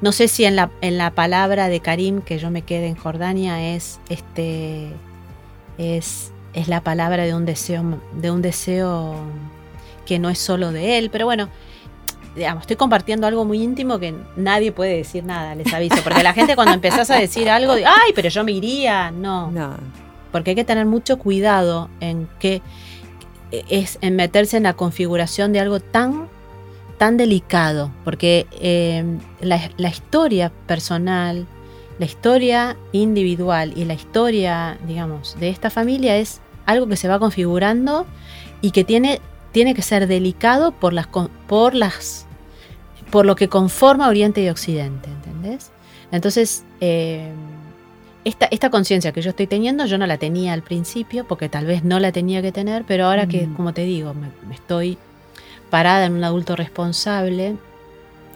no 0.00 0.12
sé 0.12 0.28
si 0.28 0.44
en 0.44 0.56
la, 0.56 0.70
en 0.82 0.98
la 0.98 1.10
palabra 1.12 1.68
de 1.68 1.80
Karim 1.80 2.20
que 2.20 2.38
yo 2.38 2.50
me 2.50 2.62
quede 2.62 2.86
en 2.86 2.96
Jordania 2.96 3.74
es 3.74 3.98
este 4.08 4.88
es, 5.78 6.32
es 6.52 6.68
la 6.68 6.82
palabra 6.82 7.24
de 7.24 7.34
un 7.34 7.44
deseo 7.44 8.00
de 8.14 8.30
un 8.30 8.42
deseo 8.42 9.14
que 10.06 10.18
no 10.18 10.28
es 10.28 10.38
solo 10.38 10.72
de 10.72 10.98
él, 10.98 11.10
pero 11.10 11.24
bueno, 11.24 11.48
digamos, 12.34 12.62
estoy 12.62 12.76
compartiendo 12.76 13.26
algo 13.26 13.44
muy 13.44 13.62
íntimo 13.62 13.98
que 13.98 14.14
nadie 14.36 14.72
puede 14.72 14.96
decir 14.96 15.24
nada, 15.24 15.54
les 15.54 15.72
aviso. 15.72 15.96
Porque 16.02 16.22
la 16.22 16.32
gente 16.32 16.54
cuando 16.54 16.74
empezás 16.74 17.10
a 17.10 17.16
decir 17.16 17.48
algo, 17.48 17.72
ay, 17.72 18.12
pero 18.14 18.28
yo 18.28 18.44
me 18.44 18.52
iría, 18.52 19.10
no. 19.10 19.50
no. 19.50 19.76
Porque 20.32 20.50
hay 20.50 20.56
que 20.56 20.64
tener 20.64 20.86
mucho 20.86 21.18
cuidado 21.18 21.88
en 22.00 22.28
que 22.38 22.62
es 23.50 23.98
en 24.00 24.16
meterse 24.16 24.56
en 24.56 24.62
la 24.62 24.74
configuración 24.74 25.52
de 25.52 25.60
algo 25.60 25.80
tan, 25.80 26.28
tan 26.98 27.16
delicado. 27.16 27.90
Porque 28.04 28.46
eh, 28.52 29.04
la, 29.40 29.88
historia 29.88 30.52
personal, 30.66 31.46
la 31.98 32.04
historia 32.04 32.76
individual 32.92 33.72
y 33.76 33.84
la 33.84 33.94
historia, 33.94 34.78
digamos, 34.86 35.36
de 35.40 35.48
esta 35.48 35.70
familia 35.70 36.16
es 36.16 36.40
algo 36.66 36.86
que 36.86 36.96
se 36.96 37.08
va 37.08 37.18
configurando 37.18 38.06
y 38.60 38.70
que 38.70 38.84
tiene 38.84 39.20
tiene 39.52 39.74
que 39.74 39.82
ser 39.82 40.06
delicado 40.06 40.72
por 40.72 40.92
las, 40.92 41.06
por 41.06 41.74
las 41.74 42.26
por 43.10 43.26
lo 43.26 43.36
que 43.36 43.48
conforma 43.48 44.08
Oriente 44.08 44.42
y 44.42 44.48
Occidente, 44.48 45.10
¿entendés? 45.10 45.70
Entonces, 46.12 46.64
eh, 46.80 47.32
esta, 48.24 48.46
esta 48.50 48.70
conciencia 48.70 49.12
que 49.12 49.22
yo 49.22 49.30
estoy 49.30 49.46
teniendo, 49.46 49.86
yo 49.86 49.98
no 49.98 50.06
la 50.06 50.18
tenía 50.18 50.52
al 50.52 50.62
principio, 50.62 51.26
porque 51.26 51.48
tal 51.48 51.66
vez 51.66 51.84
no 51.84 51.98
la 51.98 52.12
tenía 52.12 52.42
que 52.42 52.52
tener, 52.52 52.84
pero 52.86 53.06
ahora 53.06 53.26
que, 53.26 53.46
mm. 53.46 53.54
como 53.54 53.72
te 53.74 53.82
digo, 53.82 54.14
me, 54.14 54.54
estoy 54.54 54.98
parada 55.70 56.06
en 56.06 56.14
un 56.14 56.24
adulto 56.24 56.56
responsable, 56.56 57.56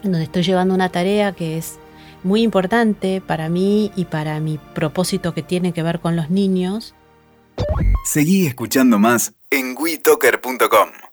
en 0.03 0.11
donde 0.11 0.23
estoy 0.23 0.43
llevando 0.43 0.73
una 0.73 0.89
tarea 0.89 1.31
que 1.33 1.57
es 1.57 1.77
muy 2.23 2.41
importante 2.41 3.21
para 3.21 3.49
mí 3.49 3.91
y 3.95 4.05
para 4.05 4.39
mi 4.39 4.57
propósito 4.73 5.33
que 5.33 5.43
tiene 5.43 5.73
que 5.73 5.83
ver 5.83 5.99
con 5.99 6.15
los 6.15 6.29
niños. 6.29 6.95
Seguí 8.05 8.47
escuchando 8.47 8.99
más 8.99 9.33
en 9.51 9.75
WeToker.com. 9.77 11.04